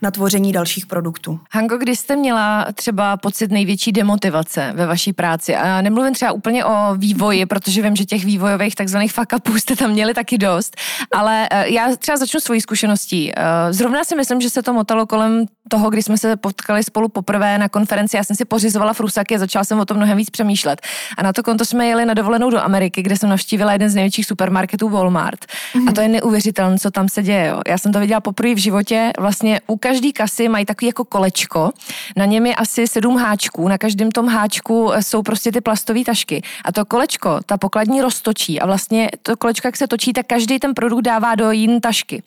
na 0.03 0.11
tvoření 0.11 0.53
dalších 0.53 0.66
dalších 0.67 0.87
produktů. 0.87 1.41
Hanko, 1.51 1.79
kdy 1.79 1.97
jste 1.97 2.17
měla 2.17 2.67
třeba 2.75 3.17
pocit 3.17 3.51
největší 3.51 3.93
demotivace 3.93 4.73
ve 4.75 4.87
vaší 4.87 5.13
práci? 5.13 5.57
A 5.57 5.81
nemluvím 5.83 6.15
třeba 6.15 6.33
úplně 6.33 6.65
o 6.65 6.95
vývoji, 6.97 7.47
protože 7.47 7.83
vím, 7.83 7.97
že 7.97 8.05
těch 8.05 8.25
vývojových 8.25 8.75
takzvaných 8.75 9.13
fuck 9.13 9.33
upů 9.37 9.59
jste 9.59 9.77
tam 9.77 9.91
měli 9.91 10.15
taky 10.15 10.39
dost, 10.39 10.77
ale 11.13 11.49
eh, 11.51 11.73
já 11.73 11.97
třeba 11.97 12.17
začnu 12.17 12.41
svojí 12.41 12.61
zkušeností. 12.61 13.33
Eh, 13.37 13.73
zrovna 13.73 14.05
si 14.05 14.17
myslím, 14.17 14.41
že 14.41 14.51
se 14.51 14.63
to 14.63 14.73
motalo 14.73 15.07
kolem 15.07 15.47
toho, 15.69 15.91
kdy 15.91 16.03
jsme 16.03 16.19
se 16.19 16.37
potkali 16.37 16.83
spolu 16.83 17.09
poprvé 17.09 17.59
na 17.59 17.69
konferenci. 17.69 18.17
Já 18.17 18.25
jsem 18.25 18.37
si 18.37 18.45
pořizovala 18.45 18.93
frusaky 18.93 19.35
a 19.35 19.39
začala 19.39 19.65
jsem 19.65 19.81
o 19.81 19.85
tom 19.85 19.97
mnohem 19.97 20.17
víc 20.17 20.31
přemýšlet. 20.31 20.81
A 21.19 21.23
na 21.23 21.33
to 21.33 21.43
konto 21.43 21.65
jsme 21.65 21.87
jeli 21.87 22.05
na 22.05 22.15
dovolenou 22.15 22.51
do 22.51 22.61
Ameriky, 22.61 23.03
kde 23.03 23.17
jsem 23.17 23.29
navštívila 23.31 23.73
jeden 23.73 23.91
z 23.91 23.95
největších 23.95 24.27
supermarketů 24.27 24.89
Walmart. 24.89 25.47
A 25.89 25.93
to 25.93 26.01
je 26.01 26.09
neuvěřitelné, 26.09 26.79
co 26.79 26.91
tam 26.91 27.09
se 27.09 27.23
děje. 27.23 27.55
Já 27.69 27.79
jsem 27.79 27.93
to 27.93 28.01
viděla 28.01 28.21
poprvé 28.21 28.55
v 28.55 28.59
životě. 28.59 29.13
Vlastně 29.19 29.61
u 29.67 29.77
každé 29.77 30.13
kasy 30.13 30.46
mají 30.49 30.67
takový 30.67 30.87
jako 30.87 31.05
kolečko, 31.05 31.71
na 32.17 32.25
něm 32.25 32.47
je 32.47 32.55
asi 32.55 32.87
sedm 32.87 33.17
háčků, 33.17 33.69
na 33.69 33.79
každém 33.79 34.11
tom 34.11 34.29
háčku 34.29 34.93
jsou 35.01 35.23
prostě 35.23 35.53
ty 35.53 35.61
plastové 35.61 36.05
tašky. 36.05 36.43
A 36.65 36.73
to 36.73 36.85
kolečko, 36.85 37.41
ta 37.47 37.57
pokladní 37.57 38.03
roztočí 38.03 38.61
a 38.61 38.67
vlastně 38.67 39.11
to 39.23 39.37
kolečko, 39.37 39.69
jak 39.69 39.77
se 39.77 39.87
točí, 39.87 40.13
tak 40.13 40.27
každý 40.27 40.59
ten 40.59 40.75
produkt 40.75 41.03
dává 41.03 41.35
do 41.35 41.51
jiné 41.51 41.81
tašky. 41.81 42.23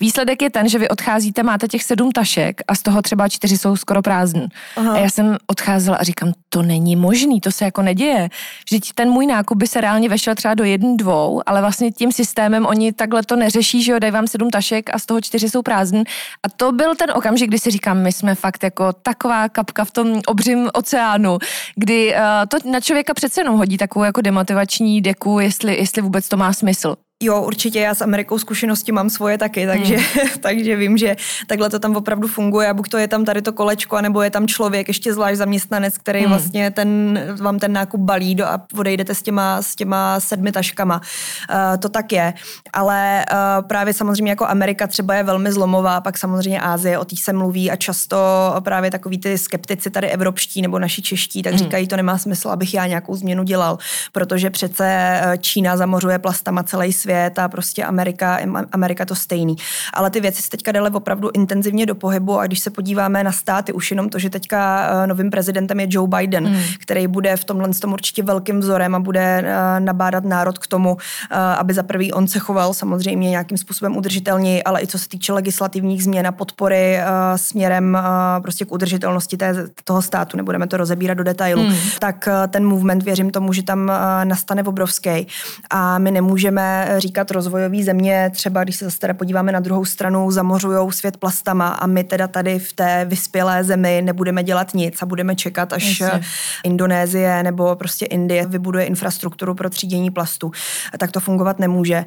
Výsledek 0.00 0.42
je 0.42 0.50
ten, 0.50 0.68
že 0.68 0.78
vy 0.78 0.88
odcházíte, 0.88 1.42
máte 1.42 1.68
těch 1.68 1.82
sedm 1.82 2.12
tašek 2.12 2.60
a 2.68 2.74
z 2.74 2.82
toho 2.82 3.02
třeba 3.02 3.28
čtyři 3.28 3.58
jsou 3.58 3.76
skoro 3.76 4.02
prázdné. 4.02 4.48
A 4.76 4.98
já 4.98 5.10
jsem 5.10 5.36
odcházela 5.46 5.96
a 5.96 6.02
říkám, 6.04 6.32
to 6.48 6.62
není 6.62 6.96
možný, 6.96 7.40
to 7.40 7.52
se 7.52 7.64
jako 7.64 7.82
neděje. 7.82 8.28
Vždyť 8.70 8.92
ten 8.92 9.10
můj 9.10 9.26
nákup 9.26 9.58
by 9.58 9.66
se 9.66 9.80
reálně 9.80 10.08
vešel 10.08 10.34
třeba 10.34 10.54
do 10.54 10.64
jedn, 10.64 10.96
dvou, 10.96 11.42
ale 11.46 11.60
vlastně 11.60 11.90
tím 11.92 12.12
systémem 12.12 12.66
oni 12.66 12.92
takhle 12.92 13.22
to 13.22 13.36
neřeší, 13.36 13.82
že 13.82 13.92
jo, 13.92 13.98
dají 13.98 14.12
vám 14.12 14.26
sedm 14.26 14.50
tašek 14.50 14.94
a 14.94 14.98
z 14.98 15.06
toho 15.06 15.20
čtyři 15.20 15.50
jsou 15.50 15.62
prázdné. 15.62 16.04
A 16.42 16.48
to 16.48 16.72
byl 16.72 16.94
ten 16.94 17.10
okamžik, 17.14 17.48
kdy 17.48 17.58
si 17.64 17.70
říkám, 17.70 18.02
my 18.02 18.12
jsme 18.12 18.34
fakt 18.34 18.62
jako 18.62 18.92
taková 18.92 19.48
kapka 19.48 19.84
v 19.84 19.90
tom 19.90 20.20
obřím 20.26 20.70
oceánu, 20.74 21.38
kdy 21.76 22.14
uh, 22.14 22.20
to 22.48 22.70
na 22.70 22.80
člověka 22.80 23.14
přece 23.14 23.40
jenom 23.40 23.56
hodí 23.56 23.76
takovou 23.76 24.04
jako 24.04 24.20
demotivační 24.20 25.00
deku, 25.00 25.40
jestli, 25.40 25.76
jestli 25.76 26.02
vůbec 26.02 26.28
to 26.28 26.36
má 26.36 26.52
smysl. 26.52 26.96
Jo, 27.24 27.42
určitě 27.42 27.80
já 27.80 27.94
s 27.94 28.02
Amerikou 28.02 28.38
zkušenosti 28.38 28.92
mám 28.92 29.10
svoje 29.10 29.38
taky, 29.38 29.66
takže, 29.66 29.96
hmm. 29.96 30.28
takže 30.40 30.76
vím, 30.76 30.98
že 30.98 31.16
takhle 31.46 31.70
to 31.70 31.78
tam 31.78 31.96
opravdu 31.96 32.28
funguje 32.28 32.68
a 32.68 32.74
buď 32.74 32.88
to 32.88 32.98
je 32.98 33.08
tam 33.08 33.24
tady 33.24 33.42
to 33.42 33.52
kolečko, 33.52 34.00
nebo 34.00 34.22
je 34.22 34.30
tam 34.30 34.46
člověk, 34.46 34.88
ještě 34.88 35.14
zvlášť 35.14 35.36
zaměstnanec, 35.36 35.98
který 35.98 36.20
hmm. 36.20 36.28
vlastně 36.28 36.70
ten, 36.70 37.20
vám 37.40 37.58
ten 37.58 37.72
nákup 37.72 38.00
balí 38.00 38.34
do 38.34 38.46
a 38.46 38.62
odejdete 38.78 39.14
s 39.14 39.22
těma, 39.22 39.62
s 39.62 39.74
těma 39.74 40.20
sedmi 40.20 40.52
taškama. 40.52 41.00
Uh, 41.00 41.76
to 41.78 41.88
tak 41.88 42.12
je, 42.12 42.34
ale 42.72 43.24
uh, 43.32 43.68
právě 43.68 43.94
samozřejmě 43.94 44.32
jako 44.32 44.46
Amerika 44.46 44.86
třeba 44.86 45.14
je 45.14 45.22
velmi 45.22 45.52
zlomová, 45.52 46.00
pak 46.00 46.18
samozřejmě 46.18 46.60
Ázie, 46.60 46.98
o 46.98 47.04
té 47.04 47.16
se 47.16 47.32
mluví 47.32 47.70
a 47.70 47.76
často 47.76 48.16
právě 48.60 48.90
takový 48.90 49.18
ty 49.18 49.38
skeptici 49.38 49.90
tady 49.90 50.08
evropští 50.08 50.62
nebo 50.62 50.78
naši 50.78 51.02
čeští, 51.02 51.42
tak 51.42 51.52
hmm. 51.52 51.58
říkají, 51.58 51.88
to 51.88 51.96
nemá 51.96 52.18
smysl, 52.18 52.48
abych 52.48 52.74
já 52.74 52.86
nějakou 52.86 53.16
změnu 53.16 53.42
dělal, 53.42 53.78
protože 54.12 54.50
přece 54.50 54.84
eh, 54.86 55.38
Čína 55.38 55.76
zamořuje 55.76 56.18
plastama 56.18 56.62
celý 56.62 56.92
svět 56.92 57.13
a 57.38 57.48
prostě 57.48 57.84
Amerika, 57.84 58.38
Amerika 58.72 59.04
to 59.04 59.14
stejný. 59.14 59.56
Ale 59.92 60.10
ty 60.10 60.20
věci 60.20 60.42
se 60.42 60.50
teďka 60.50 60.72
dali 60.72 60.90
opravdu 60.90 61.30
intenzivně 61.34 61.86
do 61.86 61.94
pohybu 61.94 62.38
a 62.38 62.46
když 62.46 62.60
se 62.60 62.70
podíváme 62.70 63.24
na 63.24 63.32
státy, 63.32 63.72
už 63.72 63.90
jenom 63.90 64.08
to, 64.08 64.18
že 64.18 64.30
teďka 64.30 64.88
eh, 65.04 65.06
novým 65.06 65.30
prezidentem 65.30 65.80
je 65.80 65.86
Joe 65.90 66.08
Biden, 66.08 66.48
mm. 66.48 66.60
který 66.80 67.06
bude 67.06 67.36
v 67.36 67.44
tomhle 67.44 67.68
tom 67.68 67.92
určitě 67.92 68.22
velkým 68.22 68.60
vzorem 68.60 68.94
a 68.94 68.98
bude 68.98 69.42
eh, 69.44 69.80
nabádat 69.80 70.24
národ 70.24 70.58
k 70.58 70.66
tomu, 70.66 70.96
eh, 71.30 71.36
aby 71.36 71.74
za 71.74 71.82
prvý 71.82 72.12
on 72.12 72.28
se 72.28 72.38
choval 72.38 72.74
samozřejmě 72.74 73.30
nějakým 73.30 73.58
způsobem 73.58 73.96
udržitelněji, 73.96 74.62
ale 74.62 74.82
i 74.82 74.86
co 74.86 74.98
se 74.98 75.08
týče 75.08 75.32
legislativních 75.32 76.04
změn 76.04 76.26
a 76.26 76.32
podpory 76.32 76.98
směrem 77.36 77.98
prostě 78.42 78.64
k 78.64 78.72
udržitelnosti 78.72 79.36
té, 79.36 79.54
toho 79.84 80.02
státu, 80.02 80.36
nebudeme 80.36 80.66
to 80.66 80.76
rozebírat 80.76 81.18
do 81.18 81.24
detailu, 81.24 81.62
mm. 81.62 81.74
tak 81.98 82.28
ten 82.48 82.66
movement, 82.66 83.02
věřím 83.02 83.30
tomu, 83.30 83.52
že 83.52 83.62
tam 83.62 83.92
nastane 84.24 84.62
obrovský 84.62 85.26
a 85.70 85.98
my 85.98 86.10
nemůžeme 86.10 86.93
říkat 87.00 87.30
rozvojové 87.30 87.82
země, 87.82 88.30
třeba 88.34 88.64
když 88.64 88.76
se 88.76 88.84
zase 88.84 88.98
teda 88.98 89.14
podíváme 89.14 89.52
na 89.52 89.60
druhou 89.60 89.84
stranu, 89.84 90.30
zamořují 90.30 90.92
svět 90.92 91.16
plastama 91.16 91.68
a 91.68 91.86
my 91.86 92.04
teda 92.04 92.28
tady 92.28 92.58
v 92.58 92.72
té 92.72 93.04
vyspělé 93.04 93.64
zemi 93.64 94.02
nebudeme 94.04 94.42
dělat 94.42 94.74
nic 94.74 95.02
a 95.02 95.06
budeme 95.06 95.36
čekat, 95.36 95.72
až 95.72 96.00
Jasně. 96.00 96.20
Indonésie 96.64 97.42
nebo 97.42 97.76
prostě 97.76 98.06
Indie 98.06 98.46
vybuduje 98.46 98.84
infrastrukturu 98.84 99.54
pro 99.54 99.70
třídění 99.70 100.10
plastu. 100.10 100.50
Tak 100.98 101.12
to 101.12 101.20
fungovat 101.20 101.58
nemůže. 101.58 102.04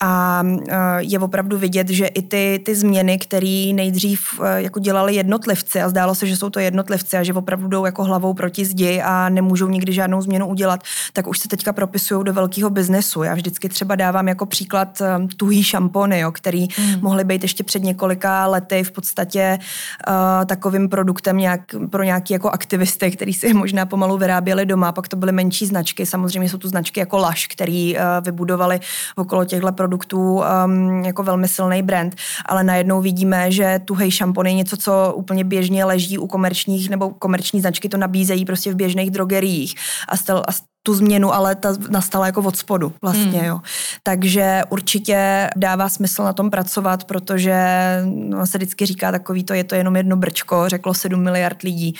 A 0.00 0.42
e, 0.68 0.76
je 0.98 1.18
opravdu 1.18 1.58
vidět, 1.58 1.88
že 1.88 2.06
i 2.06 2.22
ty, 2.22 2.62
ty 2.64 2.74
změny, 2.74 3.18
které 3.18 3.70
nejdřív 3.74 4.40
e, 4.42 4.62
jako 4.62 4.80
dělali 4.80 5.14
jednotlivci 5.14 5.82
a 5.82 5.88
zdálo 5.88 6.14
se, 6.14 6.26
že 6.26 6.36
jsou 6.36 6.50
to 6.50 6.60
jednotlivci 6.60 7.16
a 7.16 7.22
že 7.22 7.32
opravdu 7.32 7.68
jdou 7.68 7.84
jako 7.84 8.04
hlavou 8.04 8.34
proti 8.34 8.64
zdi 8.64 9.02
a 9.04 9.28
nemůžou 9.28 9.68
nikdy 9.68 9.92
žádnou 9.92 10.22
změnu 10.22 10.46
udělat, 10.46 10.80
tak 11.12 11.26
už 11.26 11.38
se 11.38 11.48
teďka 11.48 11.72
propisují 11.72 12.24
do 12.24 12.32
velkého 12.32 12.70
biznesu. 12.70 13.22
Já 13.22 13.34
vždycky 13.34 13.68
třeba 13.68 13.94
dávám 13.94 14.28
jako 14.30 14.46
příklad 14.46 14.98
um, 15.00 15.28
tuhý 15.28 15.62
šampony, 15.62 16.20
jo, 16.20 16.32
který 16.32 16.68
mm. 16.78 17.00
mohly 17.00 17.24
být 17.24 17.42
ještě 17.42 17.64
před 17.64 17.82
několika 17.82 18.46
lety 18.46 18.84
v 18.84 18.90
podstatě 18.90 19.58
uh, 20.08 20.44
takovým 20.46 20.88
produktem 20.88 21.36
nějak, 21.36 21.60
pro 21.90 22.02
nějaký 22.02 22.32
jako 22.32 22.50
aktivisty, 22.50 23.10
který 23.10 23.32
si 23.34 23.54
možná 23.54 23.86
pomalu 23.86 24.18
vyráběli 24.18 24.66
doma, 24.66 24.92
pak 24.92 25.08
to 25.08 25.16
byly 25.16 25.32
menší 25.32 25.66
značky, 25.66 26.06
samozřejmě 26.06 26.48
jsou 26.48 26.58
tu 26.58 26.68
značky 26.68 27.00
jako 27.00 27.18
Lush, 27.18 27.46
který 27.52 27.96
uh, 27.96 28.02
vybudovali 28.24 28.80
okolo 29.16 29.44
těchto 29.44 29.72
produktů 29.72 30.42
um, 30.64 31.04
jako 31.04 31.22
velmi 31.22 31.48
silný 31.48 31.82
brand, 31.82 32.14
ale 32.46 32.64
najednou 32.64 33.00
vidíme, 33.00 33.52
že 33.52 33.80
tuhej 33.84 34.10
šampon 34.10 34.46
je 34.46 34.52
něco, 34.52 34.76
co 34.76 35.12
úplně 35.16 35.44
běžně 35.44 35.84
leží 35.84 36.18
u 36.18 36.26
komerčních 36.26 36.90
nebo 36.90 37.10
komerční 37.10 37.60
značky. 37.60 37.88
To 37.88 37.96
nabízejí 37.96 38.44
prostě 38.44 38.72
v 38.72 38.76
běžných 38.76 39.10
drogeriích. 39.10 39.74
A, 40.08 40.16
stel, 40.16 40.42
a 40.48 40.52
tu 40.82 40.94
změnu, 40.94 41.34
ale 41.34 41.54
ta 41.54 41.74
nastala 41.90 42.26
jako 42.26 42.42
od 42.42 42.56
spodu 42.56 42.92
vlastně, 43.02 43.38
hmm. 43.38 43.48
jo. 43.48 43.60
Takže 44.02 44.62
určitě 44.68 45.50
dává 45.56 45.88
smysl 45.88 46.24
na 46.24 46.32
tom 46.32 46.50
pracovat, 46.50 47.04
protože 47.04 47.56
no, 48.04 48.46
se 48.46 48.58
vždycky 48.58 48.86
říká 48.86 49.12
takový 49.12 49.44
to, 49.44 49.54
je 49.54 49.64
to 49.64 49.74
jenom 49.74 49.96
jedno 49.96 50.16
brčko, 50.16 50.68
řeklo 50.68 50.94
7 50.94 51.22
miliard 51.22 51.62
lidí. 51.62 51.94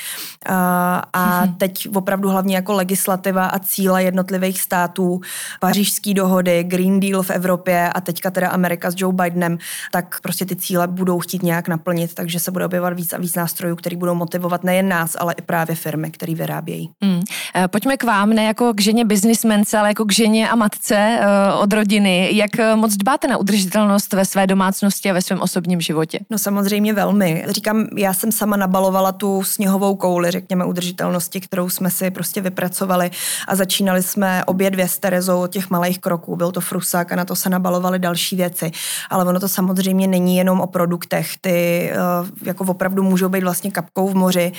A, 0.47 1.03
a 1.13 1.41
hmm. 1.41 1.55
teď 1.55 1.89
opravdu 1.95 2.29
hlavně 2.29 2.57
jako 2.57 2.73
legislativa 2.73 3.47
a 3.47 3.59
cíle 3.59 4.03
jednotlivých 4.03 4.63
států, 4.63 5.21
pařížský 5.61 6.15
dohody, 6.15 6.65
Green 6.65 7.01
Deal 7.01 7.23
v 7.23 7.31
Evropě 7.31 7.91
a 7.93 8.01
teďka 8.01 8.31
teda 8.31 8.49
Amerika 8.49 8.91
s 8.91 8.95
Joe 8.97 9.15
Bidenem, 9.15 9.59
tak 9.93 10.21
prostě 10.21 10.47
ty 10.47 10.57
cíle 10.57 10.87
budou 10.87 11.19
chtít 11.19 11.43
nějak 11.43 11.69
naplnit, 11.69 12.15
takže 12.15 12.41
se 12.41 12.51
bude 12.51 12.67
objevovat 12.67 12.95
víc 12.95 13.13
a 13.13 13.19
víc 13.19 13.35
nástrojů, 13.35 13.77
který 13.77 13.97
budou 13.97 14.15
motivovat 14.15 14.65
nejen 14.65 14.89
nás, 14.89 15.17
ale 15.21 15.35
i 15.39 15.43
právě 15.43 15.77
firmy, 15.77 16.11
které 16.11 16.35
vyrábějí. 16.35 16.91
Hmm. 17.03 17.23
Pojďme 17.67 17.97
k 17.97 18.05
vám, 18.05 18.31
ne 18.31 18.45
jako 18.45 18.70
k 18.75 18.81
ženě 18.81 19.05
biznismence, 19.05 19.79
ale 19.79 19.89
jako 19.89 20.05
k 20.05 20.13
ženě 20.13 20.49
a 20.49 20.57
matce 20.57 21.19
uh, 21.21 21.63
od 21.63 21.73
rodiny. 21.73 22.31
Jak 22.33 22.59
eh, 22.59 22.77
moc 22.77 22.97
dbáte 22.97 23.29
na 23.29 23.37
udržitelnost 23.37 24.13
ve 24.13 24.25
své 24.25 24.47
domácnosti 24.47 25.11
a 25.11 25.13
ve 25.13 25.23
svém 25.23 25.41
osobním 25.41 25.81
životě? 25.81 26.19
No 26.31 26.39
samozřejmě 26.39 26.93
velmi. 26.93 27.45
Říkám, 27.49 27.87
já 27.97 28.15
jsem 28.15 28.33
sama 28.33 28.57
nabalovala 28.57 29.13
tu 29.13 29.43
sněhovou 29.43 29.97
kouli, 29.97 30.31
řekněme, 30.31 30.65
udržitelnosti, 30.65 31.41
kterou 31.41 31.69
jsme 31.69 31.91
si 31.91 32.11
prostě 32.11 32.41
vypracovali 32.41 33.11
a 33.49 33.55
začínali 33.55 34.03
jsme 34.03 34.45
obě 34.45 34.71
dvě 34.71 34.89
s 34.89 34.99
Terezou 34.99 35.41
od 35.41 35.51
těch 35.51 35.71
malých 35.71 35.99
kroků. 35.99 36.37
Byl 36.37 36.53
to 36.53 36.61
frusák 36.61 37.13
a 37.13 37.17
na 37.17 37.25
to 37.25 37.37
se 37.37 37.51
nabalovaly 37.51 37.99
další 37.99 38.37
věci. 38.37 38.71
Ale 39.11 39.25
ono 39.25 39.41
to 39.41 39.49
samozřejmě 39.49 40.07
není 40.07 40.37
jenom 40.37 40.61
o 40.61 40.67
produktech. 40.67 41.31
Ty 41.41 41.91
uh, 42.21 42.29
jako 42.43 42.65
opravdu 42.65 43.03
můžou 43.03 43.29
být 43.29 43.45
vlastně 43.45 43.71
kapkou 43.71 44.09
v 44.09 44.15
moři. 44.15 44.53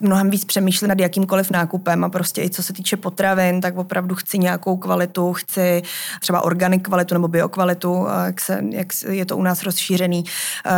Mnohem 0.00 0.30
víc 0.30 0.44
přemýšlet 0.44 0.88
nad 0.88 0.98
jakýmkoliv 0.98 1.50
nákupem 1.50 2.04
a 2.04 2.08
prostě 2.08 2.42
i 2.42 2.50
co 2.50 2.62
se 2.62 2.72
týče 2.72 2.96
potravin, 2.96 3.57
tak 3.60 3.76
opravdu 3.76 4.14
chci 4.14 4.38
nějakou 4.38 4.76
kvalitu, 4.76 5.32
chci 5.32 5.82
třeba 6.20 6.40
organik 6.40 6.84
kvalitu 6.84 7.14
nebo 7.14 7.28
biokvalitu, 7.28 8.06
jak, 8.26 8.40
se, 8.40 8.60
jak 8.70 8.86
je 9.08 9.26
to 9.26 9.36
u 9.36 9.42
nás 9.42 9.62
rozšířený. 9.62 10.24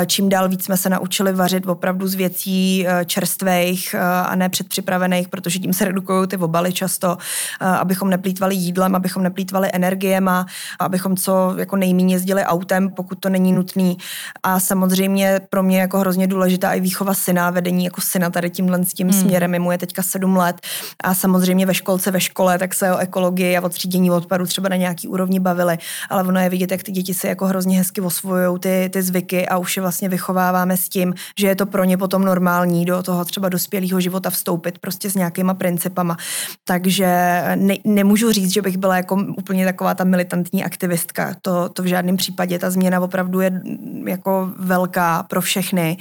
Čím 0.06 0.28
dál 0.28 0.48
víc 0.48 0.64
jsme 0.64 0.76
se 0.76 0.88
naučili 0.88 1.32
vařit 1.32 1.66
opravdu 1.66 2.08
z 2.08 2.14
věcí 2.14 2.86
e, 2.88 3.04
čerstvých 3.04 3.94
a 4.24 4.34
ne 4.36 4.48
předpřipravených, 4.48 5.28
protože 5.28 5.58
tím 5.58 5.72
se 5.72 5.84
redukují 5.84 6.28
ty 6.28 6.36
obaly 6.36 6.72
často, 6.72 7.18
abychom 7.60 8.10
neplýtvali 8.10 8.54
jídlem, 8.54 8.94
abychom 8.94 9.22
neplýtvali 9.22 9.70
energiema, 9.72 10.46
abychom 10.78 11.16
co 11.16 11.54
jako 11.58 11.76
nejméně 11.76 12.14
jezdili 12.14 12.44
autem, 12.44 12.90
pokud 12.90 13.18
to 13.20 13.28
není 13.28 13.52
nutný. 13.52 13.98
A 14.42 14.60
samozřejmě 14.60 15.40
pro 15.50 15.62
mě 15.62 15.80
jako 15.80 15.98
hrozně 15.98 16.26
důležitá 16.26 16.72
i 16.72 16.80
výchova 16.80 17.14
syna, 17.14 17.50
vedení 17.50 17.84
jako 17.84 18.00
syna 18.00 18.30
tady 18.30 18.50
tímhle 18.50 18.84
s 18.84 18.94
tím 18.94 19.08
hmm. 19.08 19.20
směrem. 19.20 19.62
Mu 19.62 19.72
je 19.72 19.78
teďka 19.78 20.02
sedm 20.02 20.36
let 20.36 20.56
a 21.04 21.14
samozřejmě 21.14 21.66
ve 21.66 21.74
školce, 21.74 22.10
ve 22.10 22.20
škole, 22.20 22.58
tak 22.58 22.69
se 22.74 22.92
o 22.92 22.98
ekologii 22.98 23.56
a 23.56 23.62
o 23.62 23.68
třídění 23.68 24.10
odpadu 24.10 24.46
třeba 24.46 24.68
na 24.68 24.76
nějaký 24.76 25.08
úrovni 25.08 25.40
bavili, 25.40 25.78
ale 26.10 26.22
ono 26.22 26.40
je 26.40 26.48
vidět, 26.48 26.70
jak 26.70 26.82
ty 26.82 26.92
děti 26.92 27.14
si 27.14 27.26
jako 27.26 27.46
hrozně 27.46 27.78
hezky 27.78 28.00
osvojují 28.00 28.60
ty, 28.60 28.90
ty 28.92 29.02
zvyky 29.02 29.48
a 29.48 29.56
už 29.58 29.76
je 29.76 29.80
vlastně 29.80 30.08
vychováváme 30.08 30.76
s 30.76 30.88
tím, 30.88 31.14
že 31.38 31.46
je 31.46 31.56
to 31.56 31.66
pro 31.66 31.84
ně 31.84 31.96
potom 31.96 32.24
normální 32.24 32.84
do 32.84 33.02
toho 33.02 33.24
třeba 33.24 33.48
dospělého 33.48 34.00
života 34.00 34.30
vstoupit 34.30 34.78
prostě 34.78 35.10
s 35.10 35.14
nějakýma 35.14 35.54
principama. 35.54 36.16
Takže 36.64 37.06
ne, 37.54 37.74
nemůžu 37.84 38.32
říct, 38.32 38.52
že 38.52 38.62
bych 38.62 38.76
byla 38.76 38.96
jako 38.96 39.14
úplně 39.38 39.64
taková 39.64 39.94
ta 39.94 40.04
militantní 40.04 40.64
aktivistka. 40.64 41.34
To, 41.42 41.68
to 41.68 41.82
v 41.82 41.86
žádném 41.86 42.16
případě. 42.16 42.58
Ta 42.58 42.70
změna 42.70 43.00
opravdu 43.00 43.40
je 43.40 43.62
jako 44.06 44.50
velká 44.58 45.22
pro 45.22 45.40
všechny 45.40 45.96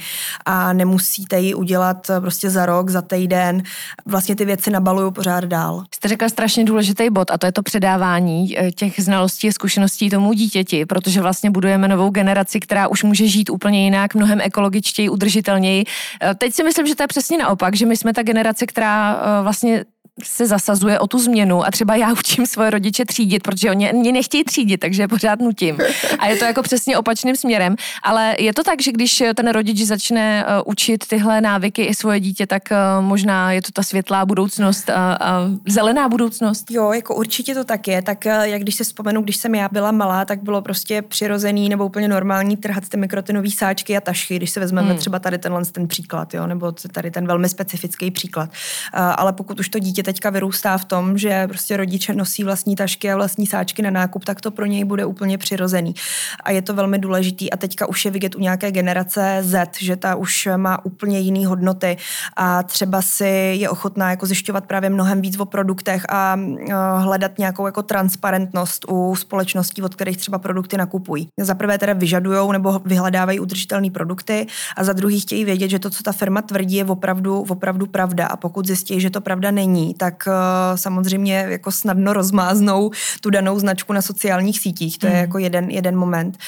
a 0.46 0.72
nemusíte 0.72 1.40
ji 1.40 1.54
udělat 1.54 2.10
prostě 2.20 2.50
za 2.50 2.66
rok, 2.66 2.90
za 2.90 3.02
týden. 3.02 3.62
Vlastně 4.06 4.36
ty 4.36 4.44
věci 4.44 4.70
nabaluju 4.70 5.10
pořád 5.10 5.44
dál. 5.44 5.84
Jste 5.94 6.08
řekla 6.08 6.28
strašně 6.28 6.59
důležitý 6.64 7.10
bod 7.10 7.30
a 7.30 7.38
to 7.38 7.46
je 7.46 7.52
to 7.52 7.62
předávání 7.62 8.58
eh, 8.58 8.72
těch 8.72 8.94
znalostí 8.98 9.48
a 9.48 9.52
zkušeností 9.52 10.10
tomu 10.10 10.32
dítěti, 10.32 10.86
protože 10.86 11.20
vlastně 11.20 11.50
budujeme 11.50 11.88
novou 11.88 12.10
generaci, 12.10 12.60
která 12.60 12.88
už 12.88 13.02
může 13.02 13.26
žít 13.26 13.50
úplně 13.50 13.84
jinak, 13.84 14.14
mnohem 14.14 14.40
ekologičtěji, 14.40 15.08
udržitelněji. 15.08 15.84
Eh, 16.22 16.34
teď 16.34 16.54
si 16.54 16.62
myslím, 16.62 16.86
že 16.86 16.94
to 16.94 17.02
je 17.02 17.06
přesně 17.06 17.38
naopak, 17.38 17.76
že 17.76 17.86
my 17.86 17.96
jsme 17.96 18.12
ta 18.12 18.22
generace, 18.22 18.66
která 18.66 19.14
eh, 19.14 19.42
vlastně 19.42 19.84
se 20.24 20.46
zasazuje 20.46 20.98
o 20.98 21.06
tu 21.06 21.18
změnu 21.18 21.66
a 21.66 21.70
třeba 21.70 21.96
já 21.96 22.12
učím 22.18 22.46
svoje 22.46 22.70
rodiče 22.70 23.04
třídit, 23.04 23.42
protože 23.42 23.70
oni 23.70 23.92
mě 23.92 24.12
nechtějí 24.12 24.44
třídit, 24.44 24.78
takže 24.78 25.08
pořád 25.08 25.40
nutím. 25.40 25.78
A 26.18 26.26
je 26.26 26.36
to 26.36 26.44
jako 26.44 26.62
přesně 26.62 26.98
opačným 26.98 27.36
směrem. 27.36 27.76
Ale 28.02 28.34
je 28.38 28.54
to 28.54 28.62
tak, 28.62 28.82
že 28.82 28.92
když 28.92 29.22
ten 29.36 29.48
rodič 29.48 29.82
začne 29.82 30.44
uh, 30.44 30.62
učit 30.66 31.06
tyhle 31.06 31.40
návyky 31.40 31.84
i 31.84 31.94
svoje 31.94 32.20
dítě, 32.20 32.46
tak 32.46 32.62
uh, 32.70 33.04
možná 33.04 33.52
je 33.52 33.62
to 33.62 33.72
ta 33.72 33.82
světlá 33.82 34.26
budoucnost 34.26 34.90
a, 34.90 35.18
a 35.20 35.48
zelená 35.68 36.08
budoucnost. 36.08 36.70
Jo, 36.70 36.92
jako 36.92 37.14
určitě 37.14 37.54
to 37.54 37.64
tak 37.64 37.88
je. 37.88 38.02
Tak 38.02 38.24
jak 38.24 38.62
když 38.62 38.74
se 38.74 38.84
vzpomenu, 38.84 39.22
když 39.22 39.36
jsem 39.36 39.54
já 39.54 39.68
byla 39.72 39.92
malá, 39.92 40.24
tak 40.24 40.42
bylo 40.42 40.62
prostě 40.62 41.02
přirozený 41.02 41.68
nebo 41.68 41.86
úplně 41.86 42.08
normální 42.08 42.56
trhat 42.56 42.88
ty 42.88 42.96
mikrotinové 42.96 43.50
sáčky 43.50 43.96
a 43.96 44.00
tašky, 44.00 44.36
když 44.36 44.50
se 44.50 44.60
vezmeme 44.60 44.88
hmm. 44.88 44.98
třeba 44.98 45.18
tady 45.18 45.38
tenhle 45.38 45.64
ten 45.64 45.88
příklad, 45.88 46.34
jo, 46.34 46.46
nebo 46.46 46.72
tady 46.72 47.10
ten 47.10 47.26
velmi 47.26 47.48
specifický 47.48 48.10
příklad. 48.10 48.50
Ale 48.92 49.32
pokud 49.32 49.60
už 49.60 49.68
to 49.68 49.78
dítě 49.78 50.02
teďka 50.12 50.30
vyrůstá 50.30 50.78
v 50.78 50.84
tom, 50.84 51.18
že 51.18 51.46
prostě 51.46 51.76
rodiče 51.76 52.14
nosí 52.14 52.44
vlastní 52.44 52.76
tašky 52.76 53.12
a 53.12 53.16
vlastní 53.16 53.46
sáčky 53.46 53.82
na 53.82 53.90
nákup, 53.90 54.24
tak 54.24 54.40
to 54.40 54.50
pro 54.50 54.66
něj 54.66 54.84
bude 54.84 55.04
úplně 55.04 55.38
přirozený. 55.38 55.94
A 56.44 56.50
je 56.50 56.62
to 56.62 56.74
velmi 56.74 56.98
důležitý. 56.98 57.52
A 57.52 57.56
teďka 57.56 57.86
už 57.86 58.04
je 58.04 58.10
vidět 58.10 58.34
u 58.34 58.40
nějaké 58.40 58.72
generace 58.72 59.38
Z, 59.40 59.70
že 59.80 59.96
ta 59.96 60.14
už 60.14 60.48
má 60.56 60.84
úplně 60.84 61.18
jiné 61.18 61.46
hodnoty 61.46 61.96
a 62.36 62.62
třeba 62.62 63.02
si 63.02 63.56
je 63.58 63.70
ochotná 63.70 64.10
jako 64.10 64.26
zjišťovat 64.26 64.66
právě 64.66 64.90
mnohem 64.90 65.20
víc 65.20 65.38
o 65.38 65.44
produktech 65.44 66.02
a 66.08 66.36
uh, 66.36 66.72
hledat 67.02 67.38
nějakou 67.38 67.66
jako 67.66 67.82
transparentnost 67.82 68.84
u 68.88 69.16
společností, 69.16 69.82
od 69.82 69.94
kterých 69.94 70.16
třeba 70.16 70.38
produkty 70.38 70.76
nakupují. 70.76 71.28
Za 71.40 71.54
prvé 71.54 71.78
teda 71.78 71.92
vyžadují 71.92 72.52
nebo 72.52 72.78
vyhledávají 72.84 73.40
udržitelné 73.40 73.90
produkty 73.90 74.46
a 74.76 74.84
za 74.84 74.92
druhý 74.92 75.20
chtějí 75.20 75.44
vědět, 75.44 75.68
že 75.68 75.78
to, 75.78 75.90
co 75.90 76.02
ta 76.02 76.12
firma 76.12 76.42
tvrdí, 76.42 76.76
je 76.76 76.84
opravdu, 76.84 77.40
opravdu 77.48 77.86
pravda. 77.86 78.26
A 78.26 78.36
pokud 78.36 78.66
zjistí, 78.66 79.00
že 79.00 79.10
to 79.10 79.20
pravda 79.20 79.50
není, 79.50 79.94
tak 80.00 80.24
uh, 80.26 80.76
samozřejmě 80.76 81.46
jako 81.48 81.72
snadno 81.72 82.12
rozmáznou 82.12 82.90
tu 83.20 83.30
danou 83.30 83.58
značku 83.58 83.92
na 83.92 84.02
sociálních 84.02 84.60
sítích. 84.60 84.98
To 84.98 85.06
je 85.06 85.12
mm. 85.12 85.18
jako 85.18 85.38
jeden, 85.38 85.70
jeden 85.70 85.96
moment. 85.96 86.38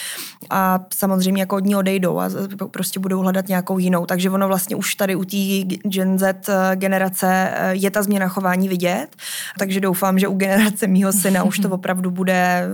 A 0.51 0.81
samozřejmě 0.95 1.43
jako 1.43 1.57
od 1.57 1.65
ní 1.65 1.77
odejdou 1.77 2.21
a 2.21 2.31
prostě 2.71 3.01
budou 3.01 3.21
hledat 3.21 3.49
nějakou 3.49 3.79
jinou. 3.79 4.07
Takže 4.07 4.31
ono 4.31 4.49
vlastně 4.49 4.77
už 4.77 4.95
tady 4.95 5.17
u 5.17 5.25
té 5.25 5.77
Gen 5.88 6.19
Z 6.19 6.49
eh, 6.49 6.77
generace 6.77 7.51
eh, 7.53 7.75
je 7.75 7.91
ta 7.91 8.03
změna 8.03 8.29
chování 8.29 8.69
vidět. 8.69 9.07
Takže 9.59 9.81
doufám, 9.81 10.19
že 10.19 10.29
u 10.29 10.37
generace 10.37 10.87
mýho 10.87 11.12
syna 11.12 11.43
už 11.43 11.59
to 11.59 11.71
opravdu 11.79 12.11
bude 12.11 12.69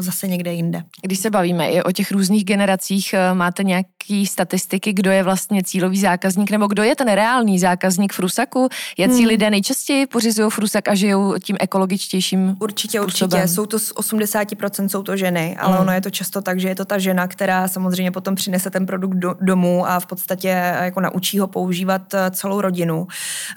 zase 0.00 0.28
někde 0.28 0.52
jinde. 0.52 0.82
Když 1.02 1.18
se 1.18 1.30
bavíme 1.30 1.68
i 1.70 1.82
o 1.82 1.92
těch 1.92 2.12
různých 2.12 2.44
generacích, 2.44 3.14
máte 3.34 3.64
nějaký 3.64 4.26
statistiky, 4.26 4.92
kdo 4.92 5.10
je 5.10 5.22
vlastně 5.22 5.62
cílový 5.62 6.00
zákazník 6.00 6.50
nebo 6.50 6.66
kdo 6.66 6.82
je 6.82 6.96
ten 6.96 7.08
reálný 7.08 7.58
zákazník 7.58 8.12
Frusaku? 8.12 8.68
Jaký 8.98 9.18
hmm. 9.18 9.26
lidé 9.26 9.50
nejčastěji 9.50 10.05
pořizují 10.06 10.50
Frusak 10.50 10.88
a 10.88 10.94
žijou 10.94 11.34
tím 11.38 11.56
ekologičtějším 11.60 12.56
Určitě, 12.60 13.00
způsobem? 13.00 13.40
určitě. 13.40 13.54
Jsou 13.54 13.66
to 13.66 13.78
z 13.78 13.92
80% 13.92 14.88
jsou 14.88 15.02
to 15.02 15.16
ženy, 15.16 15.56
ale 15.56 15.72
hmm. 15.72 15.82
ono 15.82 15.92
je 15.92 16.00
to 16.00 16.10
často 16.10 16.42
tak, 16.42 16.60
že 16.60 16.68
je 16.68 16.74
to 16.74 16.84
ta 16.84 16.98
žena, 16.98 17.28
která 17.28 17.68
samozřejmě 17.68 18.10
potom 18.10 18.34
přinese 18.34 18.70
ten 18.70 18.86
produkt 18.86 19.14
do, 19.14 19.34
domů 19.40 19.86
a 19.86 20.00
v 20.00 20.06
podstatě 20.06 20.48
jako 20.82 21.00
naučí 21.00 21.38
ho 21.38 21.46
používat 21.46 22.14
eh, 22.14 22.30
celou 22.30 22.60
rodinu. 22.60 23.06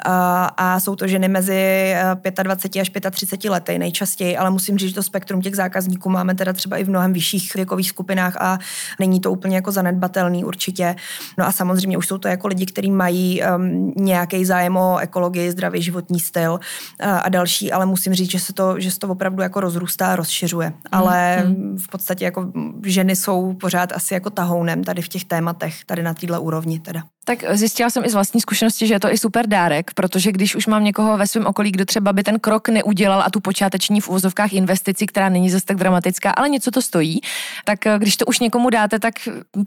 A, 0.06 0.46
a 0.58 0.80
jsou 0.80 0.96
to 0.96 1.08
ženy 1.08 1.28
mezi 1.28 1.94
25 2.44 2.80
eh, 2.80 2.82
až 2.82 2.90
35 3.12 3.50
lety 3.50 3.80
nejčastěji, 3.80 4.38
ale 4.38 4.50
musím 4.50 4.78
říct, 4.78 4.90
že 4.90 4.96
to 4.96 5.04
spektrum 5.04 5.42
těch 5.42 5.56
zákazníků 5.56 6.10
máme 6.10 6.36
teda 6.36 6.54
třeba 6.54 6.78
i 6.78 6.84
v 6.84 6.90
mnohem 6.90 7.14
vyšších 7.14 7.56
věkových 7.56 7.90
skupinách 7.90 8.38
a 8.42 8.60
není 9.00 9.20
to 9.20 9.32
úplně 9.32 9.56
jako 9.56 9.72
zanedbatelný 9.72 10.44
určitě. 10.44 10.96
No 11.38 11.48
a 11.48 11.52
samozřejmě 11.52 11.98
už 11.98 12.08
jsou 12.08 12.18
to 12.18 12.28
jako 12.28 12.48
lidi, 12.48 12.66
kteří 12.66 12.92
mají 12.92 13.42
um, 13.56 13.94
nějaký 13.98 14.46
zájem 14.46 14.78
o 14.78 14.98
ekologii, 14.98 15.52
zdravý 15.52 15.82
životní 15.82 16.20
styl 16.20 16.39
uh, 16.48 16.58
a 17.00 17.30
další, 17.30 17.72
ale 17.72 17.86
musím 17.86 18.14
říct, 18.14 18.32
že 18.32 18.40
se 18.40 18.54
to, 18.54 18.80
že 18.80 18.92
se 18.92 19.00
to 19.00 19.08
opravdu 19.08 19.42
jako 19.44 19.60
rozrůstá, 19.60 20.16
rozšiřuje. 20.16 20.70
Mm, 20.70 20.76
ale 20.92 21.44
mm. 21.44 21.78
v 21.78 21.88
podstatě 21.88 22.26
jako 22.26 22.52
ženy 22.86 23.16
jsou 23.16 23.54
pořád 23.54 23.92
asi 23.92 24.14
jako 24.14 24.30
tahounem 24.30 24.84
tady 24.84 25.02
v 25.02 25.08
těch 25.08 25.26
tématech, 25.26 25.86
tady 25.86 26.04
na 26.04 26.14
této 26.14 26.42
úrovni 26.42 26.80
teda. 26.80 27.04
Tak 27.30 27.58
zjistila 27.58 27.90
jsem 27.90 28.06
i 28.06 28.10
z 28.10 28.14
vlastní 28.14 28.42
zkušenosti, 28.42 28.88
že 28.88 28.94
je 28.94 29.00
to 29.00 29.14
i 29.14 29.18
super 29.18 29.48
dárek, 29.48 29.92
protože 29.94 30.32
když 30.32 30.56
už 30.56 30.68
mám 30.68 30.84
někoho 30.84 31.18
ve 31.18 31.28
svém 31.28 31.46
okolí, 31.46 31.72
kdo 31.72 31.86
třeba 31.86 32.14
by 32.14 32.24
ten 32.24 32.40
krok 32.40 32.70
neudělal 32.70 33.22
a 33.22 33.30
tu 33.30 33.40
počáteční 33.40 34.02
v 34.02 34.10
úvozovkách 34.10 34.54
investici, 34.54 35.08
která 35.08 35.30
není 35.30 35.50
zase 35.50 35.66
tak 35.66 35.78
dramatická, 35.78 36.32
ale 36.32 36.50
něco 36.50 36.72
to 36.72 36.82
stojí, 36.82 37.22
tak 37.66 37.88
eh, 37.88 38.00
když 38.00 38.18
to 38.18 38.26
už 38.26 38.40
někomu 38.40 38.70
dáte, 38.70 39.00
tak 39.00 39.14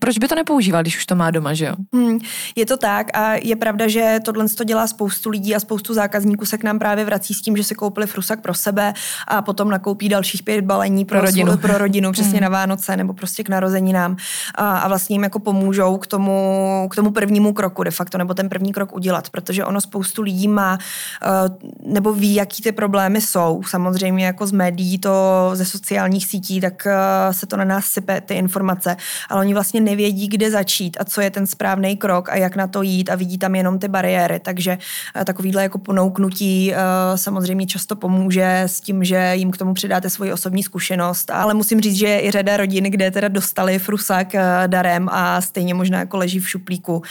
proč 0.01 0.19
by 0.19 0.29
to 0.29 0.35
nepoužíval, 0.35 0.83
když 0.83 0.97
už 0.97 1.07
to 1.07 1.15
má 1.15 1.31
doma, 1.31 1.55
že 1.55 1.65
jo? 1.65 1.75
Hmm, 1.93 2.19
je 2.57 2.67
to 2.67 2.77
tak 2.77 3.17
a 3.17 3.35
je 3.35 3.57
pravda, 3.57 3.89
že 3.89 4.19
tohle 4.25 4.49
to 4.49 4.65
dělá 4.65 4.87
spoustu 4.87 5.31
lidí 5.31 5.55
a 5.55 5.61
spoustu 5.61 5.95
zákazníků 5.95 6.47
se 6.47 6.59
k 6.59 6.65
nám 6.65 6.79
právě 6.79 7.05
vrací 7.05 7.35
s 7.35 7.43
tím, 7.43 7.57
že 7.57 7.65
si 7.65 7.75
koupili 7.75 8.07
frusak 8.07 8.41
pro 8.41 8.55
sebe 8.55 8.95
a 9.29 9.43
potom 9.43 9.71
nakoupí 9.71 10.09
dalších 10.09 10.43
pět 10.43 10.65
balení 10.65 11.05
pro, 11.05 11.19
pro 11.19 11.27
rodinu, 11.27 11.57
pro 11.57 11.79
rodinu 11.79 12.13
přesně 12.13 12.39
hmm. 12.39 12.43
na 12.43 12.49
Vánoce 12.49 12.97
nebo 12.97 13.13
prostě 13.13 13.45
k 13.45 13.49
narozeninám 13.49 14.17
a, 14.55 14.79
a 14.79 14.89
vlastně 14.89 15.15
jim 15.15 15.23
jako 15.23 15.39
pomůžou 15.39 15.99
k 15.99 16.07
tomu, 16.07 16.89
k 16.91 16.95
tomu 16.95 17.11
prvnímu 17.11 17.52
kroku 17.53 17.83
de 17.83 17.91
facto, 17.91 18.19
nebo 18.19 18.35
ten 18.35 18.49
první 18.49 18.73
krok 18.73 18.93
udělat, 18.93 19.31
protože 19.31 19.65
ono 19.65 19.81
spoustu 19.81 20.23
lidí 20.23 20.49
má 20.49 20.79
uh, 20.79 21.93
nebo 21.93 22.13
ví, 22.13 22.35
jaký 22.35 22.63
ty 22.63 22.73
problémy 22.73 23.21
jsou. 23.21 23.63
Samozřejmě 23.69 24.27
jako 24.27 24.47
z 24.47 24.53
médií, 24.53 24.99
to 24.99 25.51
ze 25.55 25.65
sociálních 25.65 26.27
sítí, 26.27 26.61
tak 26.61 26.87
uh, 26.87 26.93
se 27.33 27.47
to 27.47 27.57
na 27.57 27.65
nás 27.65 27.85
sype 27.85 28.21
ty 28.21 28.35
informace, 28.35 28.97
ale 29.29 29.41
oni 29.41 29.55
vlastně 29.55 29.81
nevědí, 29.81 30.29
kde 30.29 30.51
začít 30.51 30.97
a 31.01 31.05
co 31.05 31.21
je 31.21 31.31
ten 31.31 31.47
správný 31.47 31.97
krok 31.97 32.29
a 32.29 32.37
jak 32.37 32.57
na 32.57 32.67
to 32.67 32.83
jít 32.83 33.11
a 33.11 33.15
vidí 33.15 33.39
tam 33.39 33.55
jenom 33.55 33.79
ty 33.79 33.89
bariéry, 33.89 34.41
takže 34.41 34.79
uh, 35.17 35.25
takovýhle 35.25 35.63
jako 35.63 35.79
ponouknutí 35.79 36.73
samozřejmě 37.15 37.67
často 37.67 37.97
pomůže 37.97 38.63
s 38.67 38.81
tím, 38.81 39.05
že 39.05 39.33
jim 39.35 39.51
k 39.51 39.57
tomu 39.57 39.75
přidáte 39.75 40.11
svoji 40.11 40.33
osobní 40.33 40.63
zkušenost, 40.63 41.31
ale 41.31 41.55
musím 41.55 41.81
říct, 41.81 41.97
že 41.97 42.21
i 42.21 42.31
řada 42.31 42.57
rodin, 42.57 42.85
kde 42.85 43.11
teda 43.11 43.29
dostali 43.29 43.79
frusak 43.79 44.33
darem 44.67 45.09
a 45.13 45.41
stejně 45.41 45.75
možná 45.75 45.99
jako 45.99 46.17
leží 46.17 46.41
v 46.41 46.49
šuplíku 46.49 47.03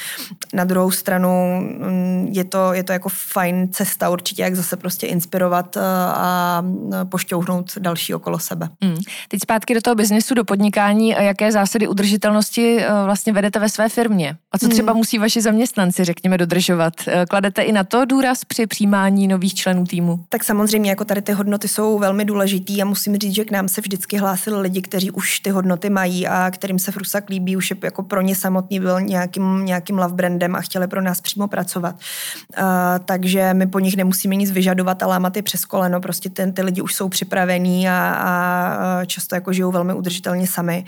na 0.53 0.63
druhou 0.63 0.91
stranu 0.91 1.61
mm, 1.61 2.27
je 2.31 2.43
to, 2.43 2.73
je 2.73 2.83
to 2.83 2.93
jako 2.93 3.09
fajn 3.09 3.67
cesta 3.71 4.09
určitě, 4.09 4.41
jak 4.41 4.55
zase 4.55 4.77
prostě 4.77 5.07
inspirovat 5.07 5.77
eh, 5.77 5.81
a 6.13 6.63
pošťouhnout 7.09 7.77
další 7.79 8.13
okolo 8.13 8.39
sebe. 8.39 8.69
Mm. 8.81 8.97
Teď 9.27 9.39
zpátky 9.41 9.73
do 9.73 9.81
toho 9.81 9.95
biznesu, 9.95 10.33
do 10.33 10.43
podnikání, 10.43 11.09
jaké 11.09 11.51
zásady 11.51 11.87
udržitelnosti 11.87 12.79
eh, 12.79 12.87
vlastně 13.05 13.33
vedete 13.33 13.59
ve 13.59 13.69
své 13.69 13.89
firmě? 13.89 14.37
A 14.51 14.57
co 14.57 14.69
třeba 14.69 14.93
mm. 14.93 14.97
musí 14.97 15.17
vaši 15.17 15.41
zaměstnanci, 15.41 16.03
řekněme, 16.03 16.37
dodržovat? 16.37 16.93
Eh, 17.07 17.25
kladete 17.25 17.61
i 17.61 17.71
na 17.71 17.83
to 17.83 18.05
důraz 18.05 18.45
při 18.45 18.67
přijímání 18.67 19.27
nových 19.27 19.53
členů 19.53 19.85
týmu? 19.85 20.19
Tak 20.29 20.43
samozřejmě, 20.43 20.89
jako 20.89 21.05
tady 21.05 21.21
ty 21.21 21.31
hodnoty 21.31 21.67
jsou 21.67 21.99
velmi 21.99 22.25
důležitý 22.25 22.81
a 22.81 22.85
musím 22.85 23.17
říct, 23.17 23.35
že 23.35 23.45
k 23.45 23.51
nám 23.51 23.67
se 23.67 23.81
vždycky 23.81 24.17
hlásili 24.17 24.61
lidi, 24.61 24.81
kteří 24.81 25.11
už 25.11 25.39
ty 25.39 25.49
hodnoty 25.49 25.89
mají 25.89 26.27
a 26.27 26.51
kterým 26.51 26.79
se 26.79 26.91
Frusak 26.91 27.29
líbí, 27.29 27.57
už 27.57 27.69
je 27.69 27.77
jako 27.83 28.03
pro 28.03 28.21
ně 28.21 28.35
samotný 28.35 28.79
byl 28.79 29.01
nějakým, 29.01 29.65
nějakým 29.65 29.97
love 30.11 30.15
brandem 30.15 30.55
a 30.55 30.61
chtěli 30.61 30.87
pro 30.87 31.01
nás 31.01 31.21
přímo 31.21 31.47
pracovat. 31.47 31.95
Uh, 31.95 32.65
takže 33.05 33.53
my 33.53 33.67
po 33.67 33.79
nich 33.79 33.97
nemusíme 33.97 34.35
nic 34.35 34.51
vyžadovat 34.51 35.03
a 35.03 35.07
lámat 35.07 35.35
je 35.35 35.41
přes 35.41 35.65
koleno, 35.65 36.01
prostě 36.01 36.29
ten, 36.29 36.53
ty 36.53 36.61
lidi 36.61 36.81
už 36.81 36.95
jsou 36.95 37.09
připravení 37.09 37.89
a, 37.89 38.15
a 38.19 39.05
často 39.05 39.35
jako 39.35 39.53
žijou 39.53 39.71
velmi 39.71 39.93
udržitelně 39.93 40.47
sami. 40.47 40.85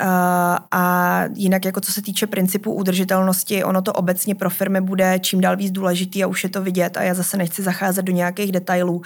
Uh, 0.00 0.06
a 0.70 1.24
jinak 1.34 1.64
jako 1.64 1.80
co 1.80 1.92
se 1.92 2.02
týče 2.02 2.26
principu 2.26 2.72
udržitelnosti, 2.72 3.64
ono 3.64 3.82
to 3.82 3.92
obecně 3.92 4.34
pro 4.34 4.50
firmy 4.50 4.80
bude 4.80 5.18
čím 5.18 5.40
dál 5.40 5.56
víc 5.56 5.72
důležitý 5.72 6.24
a 6.24 6.26
už 6.26 6.44
je 6.44 6.50
to 6.50 6.62
vidět 6.62 6.96
a 6.96 7.02
já 7.02 7.14
zase 7.14 7.36
nechci 7.36 7.62
zacházet 7.62 8.04
do 8.04 8.12
nějakých 8.12 8.52
detailů, 8.52 9.02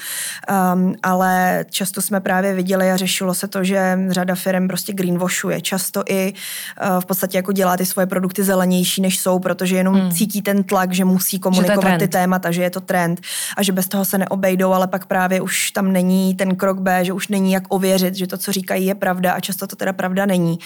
um, 0.75 0.95
ale 1.03 1.65
často 1.71 2.03
jsme 2.03 2.21
právě 2.21 2.55
viděli 2.55 2.91
a 2.91 2.97
řešilo 2.97 3.35
se 3.35 3.49
to, 3.49 3.65
že 3.65 3.99
řada 4.09 4.35
firm 4.35 4.69
prostě 4.69 4.93
greenwashuje. 4.93 5.61
Často 5.61 6.03
i 6.09 6.33
uh, 6.33 7.01
v 7.01 7.07
podstatě 7.07 7.39
jako 7.39 7.53
dělá 7.53 7.77
ty 7.77 7.87
svoje 7.87 8.07
produkty 8.07 8.45
zelenější, 8.45 9.03
než 9.03 9.19
jsou, 9.19 9.39
protože 9.43 9.77
jenom 9.77 9.95
hmm. 9.95 10.11
cítí 10.11 10.43
ten 10.43 10.65
tlak, 10.65 10.93
že 10.93 11.05
musí 11.05 11.39
komunikovat 11.39 11.91
že 11.91 11.99
ty 11.99 12.09
témata, 12.09 12.51
že 12.51 12.63
je 12.63 12.71
to 12.71 12.81
trend 12.81 13.21
a 13.57 13.63
že 13.63 13.73
bez 13.73 13.89
toho 13.89 14.05
se 14.05 14.19
neobejdou, 14.19 14.73
ale 14.73 14.87
pak 14.87 15.07
právě 15.07 15.41
už 15.41 15.71
tam 15.71 15.93
není 15.93 16.35
ten 16.35 16.57
krok 16.57 16.79
B, 16.79 17.05
že 17.05 17.13
už 17.13 17.29
není 17.29 17.53
jak 17.53 17.65
ověřit, 17.69 18.15
že 18.15 18.27
to, 18.27 18.39
co 18.39 18.53
říkají, 18.53 18.87
je 18.87 18.95
pravda 18.95 19.33
a 19.33 19.41
často 19.41 19.67
to 19.67 19.77
teda 19.77 19.93
pravda 19.93 20.27
není. 20.27 20.59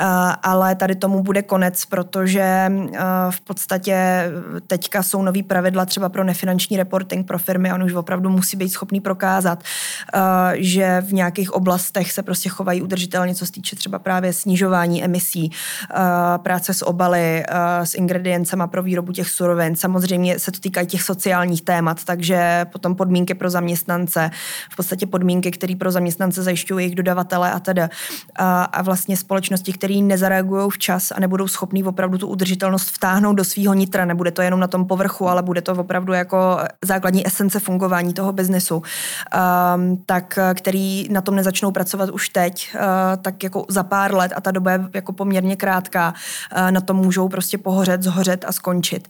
Uh, 0.00 0.06
ale 0.42 0.74
tady 0.74 0.94
tomu 0.94 1.22
bude 1.22 1.42
konec, 1.42 1.84
protože 1.84 2.72
uh, 2.72 2.88
v 3.30 3.40
podstatě 3.40 3.96
teďka 4.66 5.02
jsou 5.02 5.22
nový 5.22 5.42
pravidla 5.42 5.84
třeba 5.86 6.08
pro 6.08 6.24
nefinanční 6.24 6.76
reporting 6.76 7.26
pro 7.26 7.38
firmy, 7.38 7.72
on 7.72 7.82
už 7.82 7.92
opravdu 7.92 8.30
musí 8.30 8.56
být 8.56 8.68
schopný 8.68 9.00
prokázat, 9.00 9.62
uh, 10.14 10.20
že 10.54 11.00
v 11.00 11.12
nějakých 11.12 11.52
oblastech 11.52 12.12
se 12.12 12.22
prostě 12.22 12.48
chovají 12.48 12.82
udržitelně, 12.82 13.34
co 13.34 13.46
se 13.46 13.52
týče 13.52 13.76
třeba 13.76 13.98
právě 13.98 14.32
snižování 14.32 15.04
emisí, 15.04 15.50
uh, 15.50 15.98
práce 16.42 16.74
s 16.74 16.86
obaly, 16.86 17.44
uh, 17.50 17.84
s 17.84 17.94
ingredienty 17.94 18.15
ingrediencema 18.16 18.66
pro 18.66 18.82
výrobu 18.82 19.12
těch 19.12 19.30
surovin. 19.30 19.76
Samozřejmě 19.76 20.38
se 20.38 20.52
to 20.52 20.60
týká 20.60 20.84
těch 20.84 21.02
sociálních 21.02 21.62
témat, 21.62 22.04
takže 22.04 22.66
potom 22.72 22.94
podmínky 22.94 23.34
pro 23.34 23.50
zaměstnance, 23.50 24.30
v 24.72 24.76
podstatě 24.76 25.06
podmínky, 25.06 25.50
které 25.50 25.76
pro 25.76 25.90
zaměstnance 25.90 26.42
zajišťují 26.42 26.84
jejich 26.84 26.94
dodavatele 26.94 27.52
a 27.52 27.60
teda. 27.60 27.88
A, 28.38 28.64
a 28.64 28.82
vlastně 28.82 29.16
společnosti, 29.16 29.72
které 29.72 29.94
nezareagují 29.94 30.70
včas 30.70 31.12
a 31.12 31.20
nebudou 31.20 31.48
schopní 31.48 31.84
opravdu 31.84 32.18
tu 32.18 32.26
udržitelnost 32.26 32.88
vtáhnout 32.88 33.36
do 33.36 33.44
svého 33.44 33.74
nitra. 33.74 34.04
Nebude 34.04 34.30
to 34.30 34.42
jenom 34.42 34.60
na 34.60 34.66
tom 34.66 34.86
povrchu, 34.86 35.28
ale 35.28 35.42
bude 35.42 35.62
to 35.62 35.72
opravdu 35.72 36.12
jako 36.12 36.58
základní 36.84 37.26
esence 37.26 37.60
fungování 37.60 38.14
toho 38.14 38.32
biznesu. 38.32 38.76
Um, 38.76 40.02
tak 40.06 40.38
který 40.54 41.08
na 41.10 41.20
tom 41.20 41.34
nezačnou 41.34 41.70
pracovat 41.70 42.10
už 42.10 42.28
teď, 42.28 42.70
uh, 42.74 42.80
tak 43.22 43.44
jako 43.44 43.64
za 43.68 43.82
pár 43.82 44.14
let 44.14 44.32
a 44.36 44.40
ta 44.40 44.50
doba 44.50 44.72
je 44.72 44.80
jako 44.94 45.12
poměrně 45.12 45.56
krátká, 45.56 46.14
uh, 46.56 46.70
na 46.70 46.80
tom 46.80 46.96
můžou 46.96 47.28
prostě 47.28 47.58
pohořet, 47.58 48.02
zhořet 48.06 48.44
a 48.48 48.52
skončit. 48.52 49.08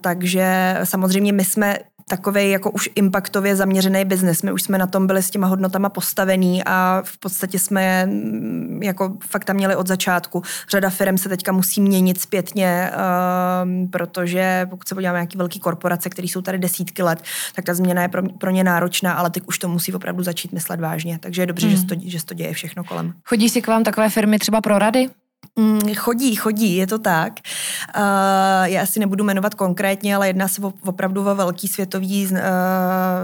Takže 0.00 0.78
samozřejmě 0.84 1.32
my 1.32 1.44
jsme 1.44 1.78
takový 2.08 2.50
jako 2.50 2.70
už 2.70 2.90
impactově 2.94 3.56
zaměřený 3.56 4.04
biznis. 4.04 4.42
My 4.42 4.52
už 4.52 4.62
jsme 4.62 4.78
na 4.78 4.86
tom 4.86 5.06
byli 5.06 5.22
s 5.22 5.30
těma 5.30 5.46
hodnotama 5.46 5.88
postavení 5.88 6.64
a 6.64 7.02
v 7.04 7.18
podstatě 7.18 7.58
jsme 7.58 8.06
mm, 8.06 8.80
jako 8.82 9.16
fakt 9.28 9.44
tam 9.44 9.56
měli 9.56 9.76
od 9.76 9.86
začátku. 9.86 10.42
Řada 10.70 10.90
firm 10.90 11.18
se 11.18 11.28
teďka 11.28 11.52
musí 11.52 11.80
měnit 11.80 12.20
zpětně, 12.20 12.90
protože 13.90 14.66
pokud 14.70 14.88
se 14.88 14.94
podíváme 14.94 15.18
nějaký 15.18 15.38
velký 15.38 15.60
korporace, 15.60 16.10
které 16.10 16.28
jsou 16.28 16.42
tady 16.42 16.58
desítky 16.58 17.02
let, 17.02 17.22
tak 17.54 17.64
ta 17.64 17.74
změna 17.74 18.02
je 18.02 18.08
pro, 18.08 18.22
pro 18.22 18.50
ně 18.50 18.64
náročná, 18.64 19.12
ale 19.12 19.30
teď 19.30 19.42
už 19.46 19.58
to 19.58 19.68
musí 19.68 19.92
opravdu 19.92 20.22
začít 20.22 20.52
myslet 20.52 20.80
vážně. 20.80 21.18
Takže 21.18 21.42
je 21.42 21.46
dobře, 21.46 21.66
hmm. 21.66 21.76
že, 21.76 21.80
se 21.82 21.86
to, 21.86 21.94
že 22.04 22.20
se 22.20 22.26
to 22.26 22.34
děje 22.34 22.52
všechno 22.52 22.84
kolem. 22.84 23.12
Chodí 23.24 23.48
si 23.48 23.62
k 23.62 23.66
vám 23.66 23.84
takové 23.84 24.10
firmy 24.10 24.38
třeba 24.38 24.60
pro 24.60 24.78
rady? 24.78 25.08
Mm, 25.58 25.94
chodí, 25.94 26.34
chodí, 26.34 26.76
je 26.76 26.86
to 26.86 26.98
tak. 26.98 27.32
Uh, 27.96 28.02
já 28.64 28.86
si 28.86 29.00
nebudu 29.00 29.24
jmenovat 29.24 29.54
konkrétně, 29.54 30.16
ale 30.16 30.26
jedná 30.26 30.48
se 30.48 30.62
opravdu 30.86 31.20
o 31.20 31.34
velký 31.34 31.68
světový 31.68 32.26
uh, 32.26 32.38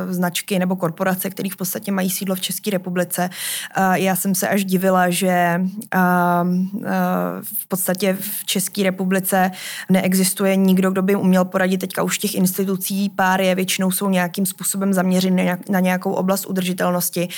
značky 0.08 0.58
nebo 0.58 0.76
korporace, 0.76 1.30
které 1.30 1.48
v 1.50 1.56
podstatě 1.56 1.92
mají 1.92 2.10
sídlo 2.10 2.34
v 2.34 2.40
České 2.40 2.70
republice. 2.70 3.30
Uh, 3.78 3.94
já 3.94 4.16
jsem 4.16 4.34
se 4.34 4.48
až 4.48 4.64
divila, 4.64 5.10
že 5.10 5.60
v 7.42 7.68
podstatě 7.68 8.16
v 8.20 8.44
České 8.44 8.82
republice 8.82 9.50
neexistuje 9.90 10.56
nikdo, 10.56 10.90
kdo 10.90 11.02
by 11.02 11.16
uměl 11.16 11.44
poradit. 11.44 11.78
Teďka 11.78 12.02
už 12.02 12.18
těch 12.18 12.34
institucí 12.34 13.08
pár 13.08 13.40
je, 13.40 13.54
většinou 13.54 13.90
jsou 13.90 14.08
nějakým 14.08 14.46
způsobem 14.46 14.92
zaměřeny 14.92 15.56
na 15.70 15.80
nějakou 15.80 16.12
oblast 16.12 16.46
udržitelnosti. 16.46 17.28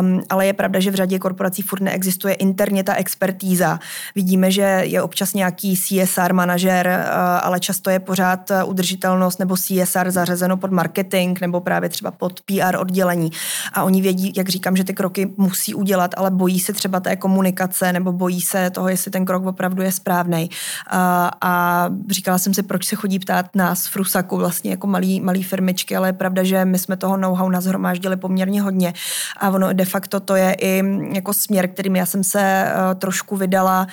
Um, 0.00 0.22
ale 0.30 0.46
je 0.46 0.52
pravda, 0.52 0.80
že 0.80 0.90
v 0.90 0.94
řadě 0.94 1.18
korporací 1.18 1.62
furt 1.62 1.80
neexistuje 1.80 2.34
interně 2.34 2.84
ta 2.84 2.94
expertíza 2.94 3.78
Vidíme, 4.24 4.50
že 4.50 4.62
je 4.62 5.02
občas 5.02 5.34
nějaký 5.34 5.76
CSR 5.76 6.32
manažer, 6.32 6.86
eh, 6.86 7.06
ale 7.40 7.60
často 7.60 7.90
je 7.90 7.98
pořád 8.00 8.50
eh, 8.50 8.64
udržitelnost 8.64 9.38
nebo 9.38 9.56
CSR 9.56 10.10
zařazeno 10.10 10.56
pod 10.56 10.70
marketing 10.70 11.40
nebo 11.40 11.60
právě 11.60 11.88
třeba 11.88 12.10
pod 12.10 12.40
PR 12.40 12.76
oddělení. 12.76 13.30
A 13.72 13.82
oni 13.82 14.02
vědí, 14.02 14.32
jak 14.36 14.48
říkám, 14.48 14.76
že 14.76 14.84
ty 14.84 14.94
kroky 14.94 15.30
musí 15.36 15.74
udělat, 15.74 16.10
ale 16.16 16.30
bojí 16.30 16.60
se 16.60 16.72
třeba 16.72 17.00
té 17.00 17.16
komunikace 17.16 17.92
nebo 17.92 18.12
bojí 18.12 18.40
se 18.40 18.70
toho, 18.70 18.88
jestli 18.88 19.10
ten 19.10 19.24
krok 19.24 19.46
opravdu 19.46 19.82
je 19.82 19.92
správný. 19.92 20.50
A, 20.86 21.30
a 21.40 21.90
říkala 22.10 22.38
jsem 22.38 22.54
si, 22.54 22.62
proč 22.62 22.86
se 22.86 22.96
chodí 22.96 23.18
ptát 23.18 23.56
nás 23.56 23.86
v 23.86 23.96
Rusaku, 23.96 24.36
vlastně 24.36 24.70
jako 24.70 24.86
malý, 24.86 25.20
malý 25.20 25.42
firmičky, 25.42 25.96
ale 25.96 26.08
je 26.08 26.12
pravda, 26.12 26.42
že 26.42 26.64
my 26.64 26.78
jsme 26.78 26.96
toho 26.96 27.16
know-how 27.16 27.48
nazhromáždili 27.48 28.16
poměrně 28.16 28.62
hodně. 28.62 28.92
A 29.36 29.50
ono 29.50 29.72
de 29.72 29.84
facto 29.84 30.20
to 30.20 30.36
je 30.36 30.56
i 30.60 30.82
jako 31.12 31.32
směr, 31.32 31.68
kterým 31.68 31.96
já 31.96 32.06
jsem 32.06 32.24
se 32.24 32.64
uh, 32.66 32.98
trošku 32.98 33.36
vydala 33.36 33.84
Eh, 33.84 33.86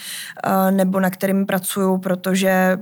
nebo 0.72 1.00
na 1.00 1.10
kterým 1.10 1.46
pracuju, 1.46 1.98
protože 1.98 2.78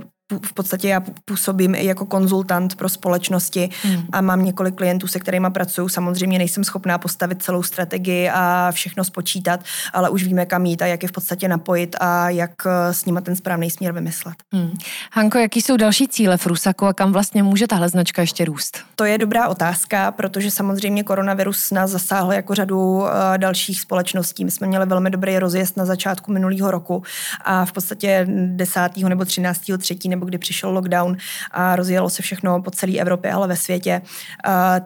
v 0.45 0.53
podstatě 0.53 0.87
já 0.87 1.03
působím 1.25 1.75
i 1.75 1.85
jako 1.85 2.05
konzultant 2.05 2.75
pro 2.75 2.89
společnosti 2.89 3.69
hmm. 3.83 4.03
a 4.11 4.21
mám 4.21 4.45
několik 4.45 4.75
klientů, 4.75 5.07
se 5.07 5.19
kterými 5.19 5.47
pracuju. 5.51 5.89
Samozřejmě 5.89 6.37
nejsem 6.37 6.63
schopná 6.63 6.97
postavit 6.97 7.43
celou 7.43 7.63
strategii 7.63 8.29
a 8.29 8.71
všechno 8.71 9.03
spočítat, 9.03 9.59
ale 9.93 10.09
už 10.09 10.23
víme, 10.23 10.45
kam 10.45 10.65
jít 10.65 10.81
a 10.81 10.85
jak 10.85 11.03
je 11.03 11.09
v 11.09 11.11
podstatě 11.11 11.47
napojit 11.47 11.95
a 11.99 12.29
jak 12.29 12.51
eh, 12.65 12.93
s 12.93 13.05
nimi 13.05 13.21
ten 13.21 13.35
správný 13.35 13.71
směr 13.71 13.93
vymyslet. 13.93 14.35
Hmm. 14.51 14.73
Hanko, 15.11 15.37
jaký 15.37 15.61
jsou 15.61 15.77
další 15.77 16.07
cíle 16.07 16.37
v 16.37 16.47
Rusaku 16.47 16.85
a 16.85 16.93
kam 16.93 17.11
vlastně 17.11 17.43
může 17.43 17.67
tahle 17.67 17.89
značka 17.89 18.21
ještě 18.21 18.45
růst? 18.45 18.77
To 18.95 19.05
je 19.05 19.17
dobrá 19.17 19.47
otázka, 19.47 20.11
protože 20.11 20.51
samozřejmě 20.51 21.03
koronavirus 21.03 21.71
nás 21.71 21.91
zasáhl 21.91 22.33
jako 22.33 22.55
řadu 22.55 22.79
uh, 22.79 23.07
dalších 23.37 23.81
společností. 23.81 24.45
My 24.45 24.51
jsme 24.51 24.67
měli 24.67 24.85
velmi 24.85 25.09
dobrý 25.09 25.39
rozjezd 25.39 25.77
na 25.77 25.85
začátku 25.85 26.31
minulého 26.31 26.71
roku 26.71 27.03
a 27.45 27.65
v 27.65 27.71
podstatě 27.71 28.27
10. 28.29 28.79
nebo 28.97 29.25
13. 29.25 29.61
třetí 29.77 30.09
nebo 30.19 30.25
kdy 30.25 30.37
přišel 30.37 30.69
lockdown 30.69 31.17
a 31.51 31.75
rozjelo 31.75 32.09
se 32.09 32.21
všechno 32.21 32.61
po 32.61 32.71
celé 32.71 32.97
Evropě, 32.97 33.31
ale 33.31 33.47
ve 33.47 33.55
světě, 33.55 34.01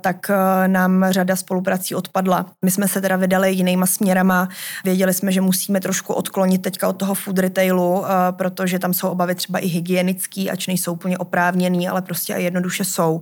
tak 0.01 0.31
nám 0.67 1.05
řada 1.09 1.35
spoluprací 1.35 1.95
odpadla. 1.95 2.45
My 2.61 2.71
jsme 2.71 2.87
se 2.87 3.01
teda 3.01 3.15
vydali 3.15 3.53
jinýma 3.53 3.85
směrama, 3.85 4.49
věděli 4.83 5.13
jsme, 5.13 5.31
že 5.31 5.41
musíme 5.41 5.79
trošku 5.79 6.13
odklonit 6.13 6.61
teďka 6.61 6.87
od 6.87 6.93
toho 6.93 7.13
food 7.13 7.39
retailu, 7.39 8.03
protože 8.31 8.79
tam 8.79 8.93
jsou 8.93 9.09
obavy 9.09 9.35
třeba 9.35 9.59
i 9.59 9.67
hygienický, 9.67 10.51
ač 10.51 10.67
nejsou 10.67 10.93
úplně 10.93 11.17
oprávněný, 11.17 11.89
ale 11.89 12.01
prostě 12.01 12.35
a 12.35 12.37
jednoduše 12.37 12.85
jsou. 12.85 13.21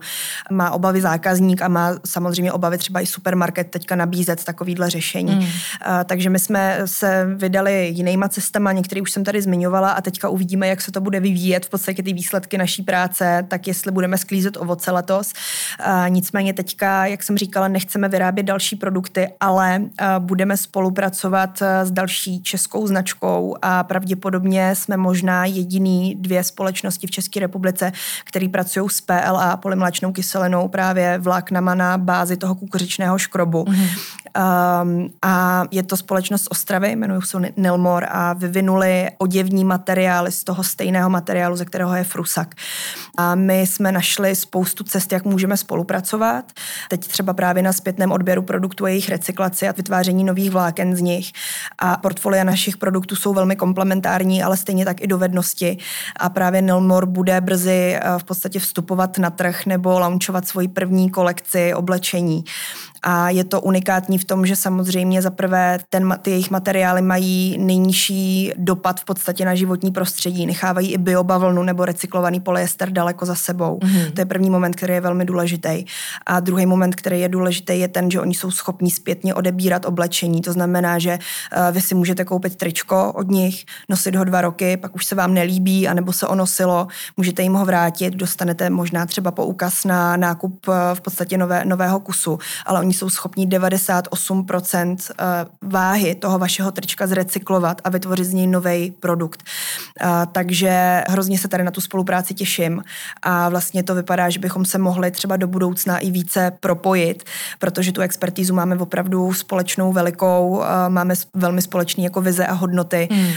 Má 0.51 0.71
obavy 0.71 1.01
zákazník 1.01 1.61
a 1.61 1.67
má 1.67 1.95
samozřejmě 2.05 2.51
obavy 2.51 2.77
třeba 2.77 3.01
i 3.01 3.05
supermarket 3.05 3.69
teďka 3.69 3.95
nabízet 3.95 4.43
takovýhle 4.43 4.89
řešení. 4.89 5.35
Mm. 5.35 5.45
Takže 6.05 6.29
my 6.29 6.39
jsme 6.39 6.81
se 6.85 7.27
vydali 7.35 7.87
jinýma 7.93 8.29
cestama, 8.29 8.71
některé 8.71 9.01
už 9.01 9.11
jsem 9.11 9.23
tady 9.23 9.41
zmiňovala 9.41 9.91
a 9.91 10.01
teďka 10.01 10.29
uvidíme, 10.29 10.67
jak 10.67 10.81
se 10.81 10.91
to 10.91 11.01
bude 11.01 11.19
vyvíjet 11.19 11.65
v 11.65 11.69
podstatě 11.69 12.00
ty 12.03 12.13
výsledky 12.13 12.57
naší 12.57 12.83
práce, 12.83 13.45
tak 13.47 13.67
jestli 13.67 13.91
budeme 13.91 14.17
sklízet 14.17 14.57
ovoce 14.57 14.91
letos. 14.91 15.33
Nicméně 16.07 16.53
teďka, 16.53 17.05
jak 17.05 17.23
jsem 17.23 17.37
říkala, 17.37 17.67
nechceme 17.67 18.09
vyrábět 18.09 18.43
další 18.43 18.75
produkty, 18.75 19.29
ale 19.39 19.81
budeme 20.19 20.57
spolupracovat 20.57 21.61
s 21.83 21.91
další 21.91 22.43
českou 22.43 22.87
značkou 22.87 23.55
a 23.61 23.83
pravděpodobně 23.83 24.75
jsme 24.75 24.97
možná 24.97 25.45
jediný 25.45 26.15
dvě 26.15 26.43
společnosti 26.43 27.07
v 27.07 27.11
České 27.11 27.39
republice, 27.39 27.91
které 28.23 28.49
pracují 28.49 28.89
s 28.89 29.01
PLA, 29.01 29.57
polymlačnou 29.57 30.11
kyselinou, 30.11 30.67
právě 30.67 31.17
vláknama 31.17 31.75
na 31.75 31.97
bázi 31.97 32.37
toho 32.37 32.55
kukuřičného 32.55 33.17
škrobu. 33.17 33.63
Mm-hmm. 33.63 33.87
Um, 34.81 35.09
a 35.21 35.63
je 35.71 35.83
to 35.83 35.97
společnost 35.97 36.47
Ostravy, 36.49 36.91
jmenují 36.91 37.21
se 37.21 37.37
Nilmor 37.57 38.05
a 38.09 38.33
vyvinuli 38.33 39.09
oděvní 39.17 39.63
materiály 39.63 40.31
z 40.31 40.43
toho 40.43 40.63
stejného 40.63 41.09
materiálu, 41.09 41.55
ze 41.55 41.65
kterého 41.65 41.90
je 41.95 42.03
Frusak. 42.03 42.55
A 43.17 43.35
my 43.35 43.61
jsme 43.61 43.91
našli 43.91 44.35
spoustu 44.35 44.83
cest, 44.83 45.11
jak 45.11 45.25
můžeme 45.25 45.57
spolupracovat. 45.57 46.51
Teď 46.89 47.07
třeba 47.07 47.33
právě 47.33 47.63
na 47.63 47.73
zpětném 47.73 48.11
odběru 48.11 48.41
produktů 48.41 48.85
jejich 48.85 49.09
recyklaci 49.09 49.67
a 49.67 49.71
vytváření 49.71 50.23
nových 50.23 50.51
vláken 50.51 50.95
z 50.95 51.01
nich. 51.01 51.31
A 51.79 51.97
portfolia 51.97 52.43
našich 52.43 52.77
produktů 52.77 53.15
jsou 53.15 53.33
velmi 53.33 53.55
komplementární, 53.55 54.43
ale 54.43 54.57
stejně 54.57 54.85
tak 54.85 55.01
i 55.01 55.07
dovednosti. 55.07 55.77
A 56.19 56.29
právě 56.29 56.61
Nilmor 56.61 57.05
bude 57.05 57.41
brzy 57.41 57.95
eh, 57.95 58.01
v 58.17 58.23
podstatě 58.23 58.59
vstupovat 58.59 59.17
na 59.17 59.29
trh 59.29 59.65
nebo 59.65 59.99
launchovat 59.99 60.47
svoji 60.47 60.67
první 60.67 61.09
kolekci 61.09 61.73
oblečení. 61.73 62.43
A 63.03 63.29
je 63.29 63.43
to 63.43 63.61
unikátní 63.61 64.17
v 64.17 64.25
tom, 64.25 64.45
že 64.45 64.55
samozřejmě 64.55 65.21
za 65.21 65.29
prvé 65.29 65.79
ten, 65.89 66.19
ty 66.21 66.31
jejich 66.31 66.51
materiály 66.51 67.01
mají 67.01 67.57
nejnižší 67.57 68.51
dopad 68.57 68.99
v 68.99 69.05
podstatě 69.05 69.45
na 69.45 69.55
životní 69.55 69.91
prostředí. 69.91 70.45
Nechávají 70.45 70.93
i 70.93 70.97
biobavlnu 70.97 71.63
nebo 71.63 71.85
recyklovaný 71.85 72.39
polyester 72.39 72.89
daleko 72.89 73.25
za 73.25 73.35
sebou. 73.35 73.79
Mm-hmm. 73.79 74.11
To 74.11 74.21
je 74.21 74.25
první 74.25 74.49
moment, 74.49 74.75
který 74.75 74.93
je 74.93 75.01
velmi 75.01 75.25
důležitý. 75.25 75.85
A 76.25 76.39
druhý 76.39 76.65
moment, 76.65 76.95
který 76.95 77.19
je 77.19 77.29
důležitý, 77.29 77.79
je 77.79 77.87
ten, 77.87 78.11
že 78.11 78.21
oni 78.21 78.33
jsou 78.33 78.51
schopní 78.51 78.91
zpětně 78.91 79.33
odebírat 79.33 79.85
oblečení. 79.85 80.41
To 80.41 80.53
znamená, 80.53 80.99
že 80.99 81.19
uh, 81.19 81.71
vy 81.71 81.81
si 81.81 81.95
můžete 81.95 82.25
koupit 82.25 82.55
tričko 82.55 83.11
od 83.15 83.29
nich, 83.29 83.65
nosit 83.89 84.15
ho 84.15 84.23
dva 84.23 84.41
roky, 84.41 84.77
pak 84.77 84.95
už 84.95 85.05
se 85.05 85.15
vám 85.15 85.33
nelíbí, 85.33 85.87
anebo 85.87 86.13
se 86.13 86.27
onosilo, 86.27 86.87
můžete 87.17 87.41
jim 87.41 87.53
ho 87.53 87.65
vrátit, 87.65 88.13
dostanete 88.13 88.69
možná 88.69 89.05
třeba 89.05 89.31
poukaz 89.31 89.85
na 89.85 90.17
nákup 90.17 90.67
uh, 90.67 90.73
v 90.93 91.01
podstatě 91.01 91.37
nové, 91.37 91.65
nového 91.65 91.99
kusu, 91.99 92.39
ale 92.65 92.79
oni 92.79 92.90
jsou 92.93 93.09
schopni 93.09 93.47
98% 93.47 94.91
uh, 94.91 95.69
váhy 95.71 96.15
toho 96.15 96.39
vašeho 96.39 96.71
trička 96.71 97.07
zrecyklovat 97.07 97.81
a 97.83 97.89
vytvořit 97.89 98.25
z 98.25 98.33
něj 98.33 98.47
nový 98.47 98.91
produkt. 98.91 99.43
Uh, 100.03 100.09
takže 100.31 101.03
hrozně 101.09 101.37
se 101.37 101.47
tady 101.47 101.63
na 101.63 101.71
tu 101.71 101.81
spolupráci 101.81 102.33
těším 102.33 102.83
a 103.21 103.49
vlastně 103.49 103.83
to 103.83 103.95
vypadá, 103.95 104.29
že 104.29 104.39
bychom 104.39 104.65
se 104.65 104.77
mohli 104.77 105.11
třeba 105.11 105.37
do 105.37 105.47
budoucna 105.47 105.97
i 105.97 106.11
více 106.11 106.51
propojit, 106.59 107.23
protože 107.59 107.91
tu 107.91 108.01
expertízu 108.01 108.53
máme 108.53 108.75
opravdu 108.75 109.33
společnou 109.33 109.93
velikou, 109.93 110.63
máme 110.87 111.13
velmi 111.33 111.61
společný 111.61 112.03
jako 112.03 112.21
vize 112.21 112.45
a 112.45 112.53
hodnoty, 112.53 113.07
hmm. 113.11 113.33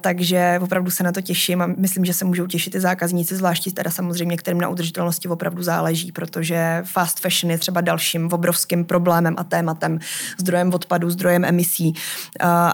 takže 0.00 0.58
opravdu 0.62 0.90
se 0.90 1.02
na 1.02 1.12
to 1.12 1.20
těším 1.20 1.62
a 1.62 1.66
myslím, 1.66 2.04
že 2.04 2.14
se 2.14 2.24
můžou 2.24 2.46
těšit 2.46 2.74
i 2.74 2.80
zákazníci, 2.80 3.36
zvláště 3.36 3.70
teda 3.70 3.90
samozřejmě, 3.90 4.36
kterým 4.36 4.60
na 4.60 4.68
udržitelnosti 4.68 5.28
opravdu 5.28 5.62
záleží, 5.62 6.12
protože 6.12 6.82
fast 6.86 7.20
fashion 7.20 7.50
je 7.50 7.58
třeba 7.58 7.80
dalším 7.80 8.28
obrovským 8.32 8.84
problémem 8.84 8.97
a 9.36 9.44
tématem, 9.44 9.98
zdrojem 10.38 10.74
odpadu, 10.74 11.10
zdrojem 11.10 11.44
emisí 11.44 11.94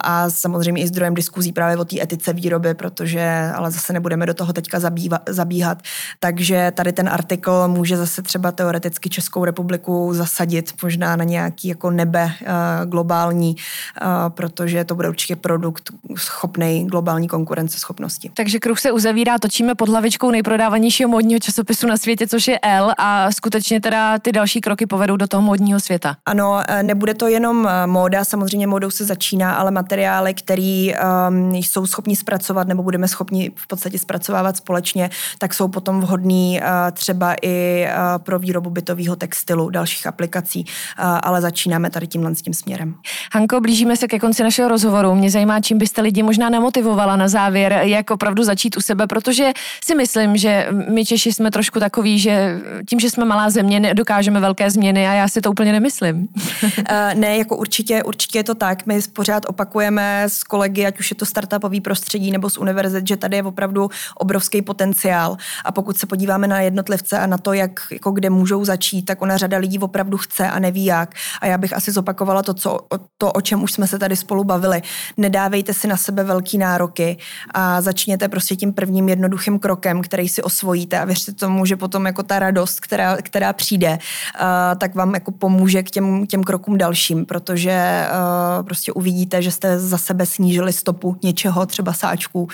a 0.03 0.29
samozřejmě 0.29 0.81
i 0.81 0.87
zdrojem 0.87 1.13
diskuzí 1.13 1.51
právě 1.51 1.77
o 1.77 1.85
té 1.85 2.01
etice 2.01 2.33
výroby, 2.33 2.73
protože 2.73 3.51
ale 3.55 3.71
zase 3.71 3.93
nebudeme 3.93 4.25
do 4.25 4.33
toho 4.33 4.53
teďka 4.53 4.79
zabít 4.79 5.13
zabíhat. 5.29 5.81
Takže 6.19 6.71
tady 6.75 6.93
ten 6.93 7.09
artikl 7.09 7.67
může 7.67 7.97
zase 7.97 8.21
třeba 8.21 8.51
teoreticky 8.51 9.09
Českou 9.09 9.45
republiku 9.45 10.13
zasadit 10.13 10.73
možná 10.83 11.15
na 11.15 11.23
nějaký 11.23 11.67
jako 11.67 11.91
nebe 11.91 12.25
uh, 12.25 12.89
globální, 12.89 13.55
uh, 13.55 14.07
protože 14.29 14.83
to 14.83 14.95
bude 14.95 15.09
určitě 15.09 15.35
produkt 15.35 15.89
schopný 16.15 16.87
globální 16.87 17.27
konkurenceschopnosti. 17.27 18.31
Takže 18.33 18.59
kruh 18.59 18.79
se 18.79 18.91
uzavírá, 18.91 19.39
točíme 19.39 19.75
pod 19.75 19.89
hlavičkou 19.89 20.31
nejprodávanějšího 20.31 21.09
módního 21.09 21.39
časopisu 21.39 21.87
na 21.87 21.97
světě, 21.97 22.27
což 22.27 22.47
je 22.47 22.59
L 22.59 22.93
a 22.97 23.31
skutečně 23.31 23.81
teda 23.81 24.19
ty 24.19 24.31
další 24.31 24.61
kroky 24.61 24.85
povedou 24.85 25.17
do 25.17 25.27
toho 25.27 25.41
módního 25.41 25.79
světa. 25.79 26.14
Ano, 26.25 26.61
nebude 26.81 27.13
to 27.13 27.27
jenom 27.27 27.69
móda, 27.85 28.25
samozřejmě 28.25 28.67
módou 28.67 28.89
se 28.89 29.05
začíná, 29.05 29.53
ale 29.53 29.71
materiály, 29.71 30.33
které 30.33 30.87
um, 31.29 31.55
jsou 31.55 31.85
schopni 31.85 32.15
zpracovat 32.15 32.67
nebo 32.67 32.83
budeme 32.83 33.07
schopni 33.07 33.51
v 33.55 33.67
podstatě 33.67 33.99
zpracovávat 33.99 34.57
společně, 34.57 35.09
tak 35.37 35.53
jsou 35.53 35.67
potom 35.67 36.01
vhodný 36.01 36.59
uh, 36.61 36.67
třeba 36.91 37.35
i 37.41 37.87
uh, 37.87 38.23
pro 38.23 38.39
výrobu 38.39 38.69
bytového 38.69 39.15
textilu, 39.15 39.69
dalších 39.69 40.07
aplikací, 40.07 40.65
uh, 40.65 41.05
ale 41.23 41.41
začínáme 41.41 41.89
tady 41.89 42.07
tímhle 42.07 42.35
s 42.35 42.41
tím 42.41 42.53
směrem. 42.53 42.95
Hanko, 43.33 43.61
blížíme 43.61 43.97
se 43.97 44.07
ke 44.07 44.19
konci 44.19 44.43
našeho 44.43 44.69
rozhovoru. 44.69 45.15
Mě 45.15 45.29
zajímá, 45.31 45.61
čím 45.61 45.77
byste 45.77 46.01
lidi 46.01 46.23
možná 46.23 46.49
nemotivovala 46.49 47.15
na 47.15 47.27
závěr, 47.27 47.79
jak 47.81 48.11
opravdu 48.11 48.43
začít 48.43 48.77
u 48.77 48.81
sebe, 48.81 49.07
protože 49.07 49.51
si 49.83 49.95
myslím, 49.95 50.37
že 50.37 50.67
my 50.89 51.05
Češi 51.05 51.33
jsme 51.33 51.51
trošku 51.51 51.79
takový, 51.79 52.19
že 52.19 52.61
tím, 52.89 52.99
že 52.99 53.09
jsme 53.09 53.25
malá 53.25 53.49
země, 53.49 53.79
nedokážeme 53.79 54.39
velké 54.39 54.71
změny 54.71 55.07
a 55.07 55.13
já 55.13 55.27
si 55.27 55.41
to 55.41 55.51
úplně 55.51 55.71
nemyslím. 55.71 56.04
ne, 57.13 57.37
jako 57.37 57.57
určitě, 57.57 58.03
určitě 58.03 58.39
je 58.39 58.43
to 58.43 58.55
tak. 58.55 58.85
My 58.85 58.99
pořád 59.13 59.45
opakujeme 59.49 60.23
s 60.27 60.43
kolegy, 60.43 60.85
ať 60.85 60.99
už 60.99 61.11
je 61.11 61.15
to 61.15 61.25
startupový 61.25 61.81
prostředí 61.81 62.31
nebo 62.31 62.49
z 62.49 62.57
univerzit, 62.57 63.07
že 63.07 63.17
tady 63.17 63.37
je 63.37 63.43
opravdu 63.43 63.89
obrovský 64.15 64.61
potenciál. 64.61 65.37
A 65.65 65.71
pokud 65.71 65.97
se 65.97 66.05
podíváme 66.05 66.47
na 66.47 66.61
jednotlivce 66.61 67.19
a 67.19 67.27
na 67.27 67.37
to, 67.37 67.53
jak, 67.53 67.79
jako 67.91 68.11
kde 68.11 68.29
můžou 68.29 68.65
začít, 68.65 69.03
tak 69.03 69.21
ona 69.21 69.37
řada 69.37 69.57
lidí 69.57 69.79
opravdu 69.79 70.17
chce 70.17 70.49
a 70.49 70.59
neví 70.59 70.85
jak. 70.85 71.15
A 71.41 71.45
já 71.45 71.57
bych 71.57 71.73
asi 71.73 71.91
zopakovala 71.91 72.43
to, 72.43 72.53
co, 72.53 72.79
to 73.17 73.31
o 73.31 73.41
čem 73.41 73.63
už 73.63 73.71
jsme 73.71 73.87
se 73.87 73.99
tady 73.99 74.15
spolu 74.15 74.43
bavili. 74.43 74.81
Nedávejte 75.17 75.73
si 75.73 75.87
na 75.87 75.97
sebe 75.97 76.23
velký 76.23 76.57
nároky 76.57 77.17
a 77.53 77.81
začněte 77.81 78.27
prostě 78.27 78.55
tím 78.55 78.73
prvním 78.73 79.09
jednoduchým 79.09 79.59
krokem, 79.59 80.01
který 80.01 80.29
si 80.29 80.41
osvojíte 80.41 80.99
a 80.99 81.05
věřte 81.05 81.31
tomu, 81.31 81.65
že 81.65 81.75
potom 81.75 82.05
jako 82.05 82.23
ta 82.23 82.39
radost, 82.39 82.79
která, 82.79 83.17
která 83.21 83.53
přijde, 83.53 83.89
uh, 83.91 84.45
tak 84.77 84.95
vám 84.95 85.13
jako 85.13 85.31
pomůže 85.31 85.83
k 85.85 85.91
těm, 85.91 86.27
těm 86.27 86.43
krokům 86.43 86.77
dalším, 86.77 87.25
protože 87.25 88.07
uh, 88.11 88.65
prostě 88.65 88.91
uvidíte, 88.91 89.41
že 89.41 89.51
jste 89.51 89.79
za 89.79 89.97
sebe 89.97 90.25
snížili 90.25 90.73
stopu 90.73 91.17
něčeho, 91.23 91.65
třeba 91.65 91.93
sáčků 91.93 92.43
uh, 92.43 92.49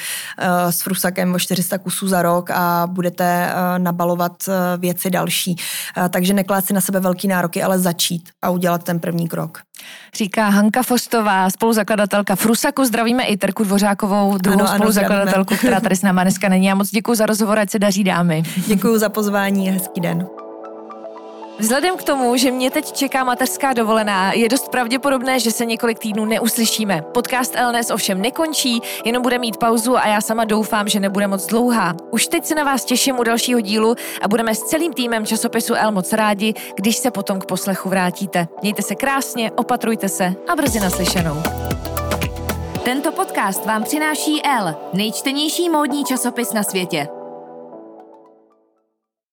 s 0.69 0.81
frusakem 0.81 1.33
o 1.33 1.39
400 1.39 1.77
kusů 1.77 2.07
za 2.07 2.21
rok 2.21 2.51
a 2.51 2.87
budete 2.91 3.53
uh, 3.53 3.83
nabalovat 3.83 4.43
uh, 4.47 4.53
věci 4.81 5.09
další. 5.09 5.55
Uh, 5.97 6.07
takže 6.07 6.33
neklát 6.33 6.65
si 6.65 6.73
na 6.73 6.81
sebe 6.81 6.99
velký 6.99 7.27
nároky, 7.27 7.63
ale 7.63 7.79
začít 7.79 8.29
a 8.41 8.49
udělat 8.49 8.83
ten 8.83 8.99
první 8.99 9.27
krok. 9.27 9.61
Říká 10.15 10.49
Hanka 10.49 10.83
Fostová, 10.83 11.49
spoluzakladatelka 11.49 12.35
Frusaku. 12.35 12.85
Zdravíme 12.85 13.23
i 13.23 13.37
Terku 13.37 13.63
Dvořákovou, 13.63 14.37
druhou 14.37 14.59
ano, 14.59 14.69
ano, 14.69 14.77
spoluzakladatelku, 14.77 15.55
která 15.55 15.79
tady 15.79 15.95
s 15.95 16.01
náma 16.01 16.23
dneska 16.23 16.49
není. 16.49 16.71
A 16.71 16.75
moc 16.75 16.89
děkuji 16.89 17.15
za 17.15 17.25
rozhovor, 17.25 17.59
ať 17.59 17.69
se 17.69 17.79
daří 17.79 18.03
dámy. 18.03 18.43
Děkuji 18.67 18.97
za 18.97 19.09
pozvání 19.09 19.69
hezký 19.69 20.01
den. 20.01 20.27
Vzhledem 21.61 21.97
k 21.97 22.03
tomu, 22.03 22.37
že 22.37 22.51
mě 22.51 22.71
teď 22.71 22.91
čeká 22.91 23.23
mateřská 23.23 23.73
dovolená, 23.73 24.33
je 24.33 24.49
dost 24.49 24.69
pravděpodobné, 24.69 25.39
že 25.39 25.51
se 25.51 25.65
několik 25.65 25.99
týdnů 25.99 26.25
neuslyšíme. 26.25 27.01
Podcast 27.01 27.55
LNS 27.67 27.91
ovšem 27.91 28.21
nekončí, 28.21 28.81
jenom 29.05 29.23
bude 29.23 29.39
mít 29.39 29.57
pauzu 29.57 29.97
a 29.97 30.07
já 30.07 30.21
sama 30.21 30.45
doufám, 30.45 30.87
že 30.87 30.99
nebude 30.99 31.27
moc 31.27 31.45
dlouhá. 31.45 31.95
Už 32.11 32.27
teď 32.27 32.45
se 32.45 32.55
na 32.55 32.63
vás 32.63 32.85
těším 32.85 33.19
u 33.19 33.23
dalšího 33.23 33.61
dílu 33.61 33.95
a 34.21 34.27
budeme 34.27 34.55
s 34.55 34.63
celým 34.63 34.93
týmem 34.93 35.25
časopisu 35.25 35.73
L 35.73 35.91
moc 35.91 36.13
rádi, 36.13 36.53
když 36.75 36.97
se 36.97 37.11
potom 37.11 37.39
k 37.39 37.45
poslechu 37.45 37.89
vrátíte. 37.89 38.47
Mějte 38.61 38.81
se 38.81 38.95
krásně, 38.95 39.51
opatrujte 39.51 40.09
se 40.09 40.33
a 40.47 40.55
brzy 40.55 40.79
naslyšenou. 40.79 41.35
Tento 42.83 43.11
podcast 43.11 43.65
vám 43.65 43.83
přináší 43.83 44.41
L, 44.43 44.75
nejčtenější 44.93 45.69
módní 45.69 46.05
časopis 46.05 46.53
na 46.53 46.63
světě. 46.63 47.20